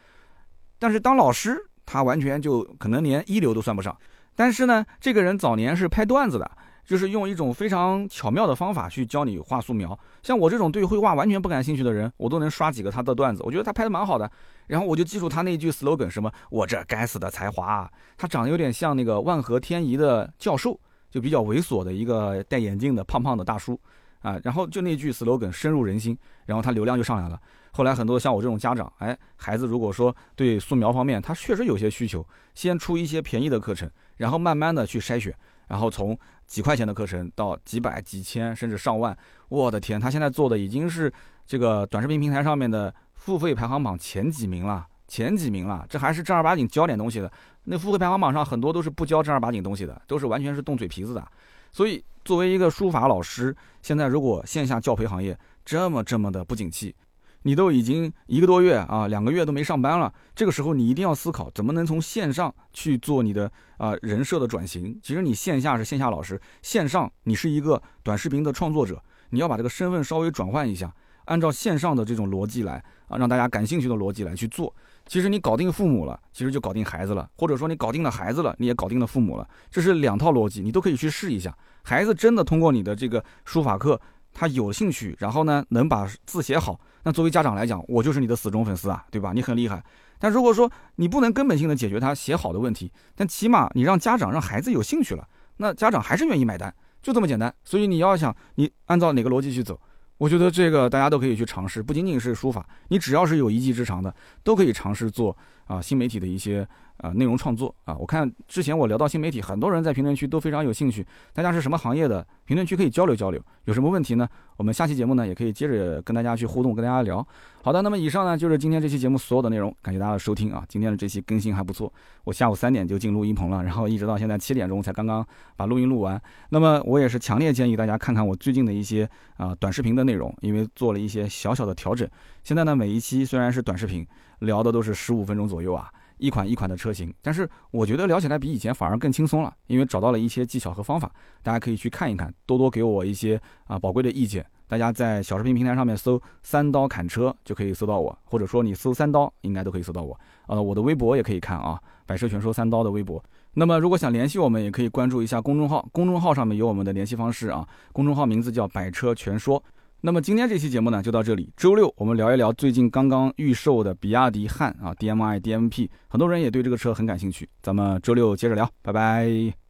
[0.78, 3.96] 但是当老师他完全就可能连一流都算不上。
[4.34, 6.50] 但是呢，这个人早年是拍段子的，
[6.84, 9.98] 就是用一种非常巧妙的方法去教你画素描。
[10.22, 13.42] 像我这种对绘画完全不感兴趣的人，我都能刷几个他的段子。
[13.44, 14.30] 我觉得他拍的蛮好的。
[14.66, 16.30] 然后我就记住他那句 slogan：什么？
[16.50, 17.90] 我这该死的才华。
[18.18, 23.80] 他长得有点像那个万和天宜的教授，就比较猥琐的一个戴眼镜的胖胖的大叔
[24.26, 24.40] 啊。
[24.42, 26.16] 然后就那句 slogan 深入人心，
[26.46, 27.40] 然后他流量就上来了。
[27.72, 35.34] 后来很多像我这种家长，哎，孩子如果说对素描方面他确实有些需求，先出一些便宜的课程，然后慢慢的去筛选，
[35.68, 39.14] 然后从几块钱的课程到几百、几千甚至上万，
[39.50, 41.12] 我的天，他现在做的已经是
[41.46, 47.30] 这个短视频平台上面的付费排行榜前几名了，前几名了，这还是正儿八经教点东西的。
[47.64, 51.28] 那付费排行榜上很多都是不教正儿八经东西的，都是完全是动嘴皮子的。
[51.76, 56.96] 所以作为一个书法老师，现在如果线下教培行业这么这么的不景气。
[57.42, 64.98] 你都已经一个多月啊，两个月都没上班了，这个时候你一定要思考怎么能从线上去做你的啊人设的转型。
[65.02, 68.98] 其实你线下是线下老师，线上你是一个短视频的创作者，
[69.28, 70.90] 你要把这个身份稍微转换一下，
[71.26, 74.74] 按照线上的这种逻辑来啊，让大家感兴趣的逻辑来去做。
[75.06, 81.56] 其实你搞定父母了，其实就搞定孩子了，或者说你搞定了孩子了，你也搞定了父母了，这是两套逻辑，你都可以去试一下。
[81.82, 84.00] 孩子真的通过你的这个书法课。
[84.38, 89.32] 他有兴趣，然后呢，能把字写好，那作为家长来讲，我就是你的死忠粉丝啊，对吧？
[89.32, 89.82] 你很厉害。
[90.18, 95.26] 但如果说你不能根本性的解决他写好的问题，但起码你让家长让孩子有兴趣了，
[95.56, 97.54] 那家长还是愿意买单，就这么简单。
[97.64, 99.80] 所以你要想你按照哪个逻辑去走，
[100.18, 105.36] 我觉得这个大家都可以去尝试，不仅仅是书法，你只要是有一技之长的，都可以尝试做
[105.66, 106.66] 啊新媒体的一些。
[106.98, 111.06] 啊，内容创作啊，我看之前我聊到新媒体，很多人在评论区都非常有兴趣。
[111.34, 112.26] 大家是什么行业的？
[112.46, 113.38] 评论区可以交流交流。
[113.66, 114.26] 有什么问题呢？
[114.56, 117.16] 我们下期节目呢也可以接着跟大家去互动，跟大家聊。
[117.62, 120.64] 好的，那么以上呢就是今天这期节目所有的内容，感谢大家的收听啊。
[120.70, 121.92] 今天的这期更新还不错，
[122.24, 125.22] 我下午三点就进录音棚了，然后一直到现在七点钟才刚刚
[125.54, 126.18] 把录音录完。
[126.48, 129.06] 那么我也是强烈建议大家看看我最近的一些
[129.36, 132.08] 啊短视频的内容，因为做了一些小小的调整。
[132.42, 134.06] 现在呢每一期虽然是短视频，
[134.40, 135.90] 聊的都是十五分钟左右啊。
[136.18, 141.12] 一款一款的车型，但是我觉得聊起来比以前反而更轻松了，因为找到了一些技巧和方法，
[141.42, 144.42] 大家可以去看一看，多多给我一些啊宝贵的意见。
[144.66, 150.18] 大家在小视频平台上面搜“三刀砍车”就可以搜到我，或者说你搜“三刀”应该都可以搜到我。
[150.46, 153.22] 呃，我的微博也可以看啊，“百车全说三刀”的微博。
[153.52, 159.62] 那么如果想联系我们，也可以关注一下公众号，公众号上面有我们的联系方式啊，公众号名字叫“百车全说”。
[160.06, 161.52] 那么今天这期节目呢，就到这里。
[161.56, 167.48] 周六我们聊一聊最近刚刚预售的比亚迪汉啊，DMI DMP，很多人也对这个车很感兴趣。
[167.60, 169.65] 咱们周六接着聊，拜拜。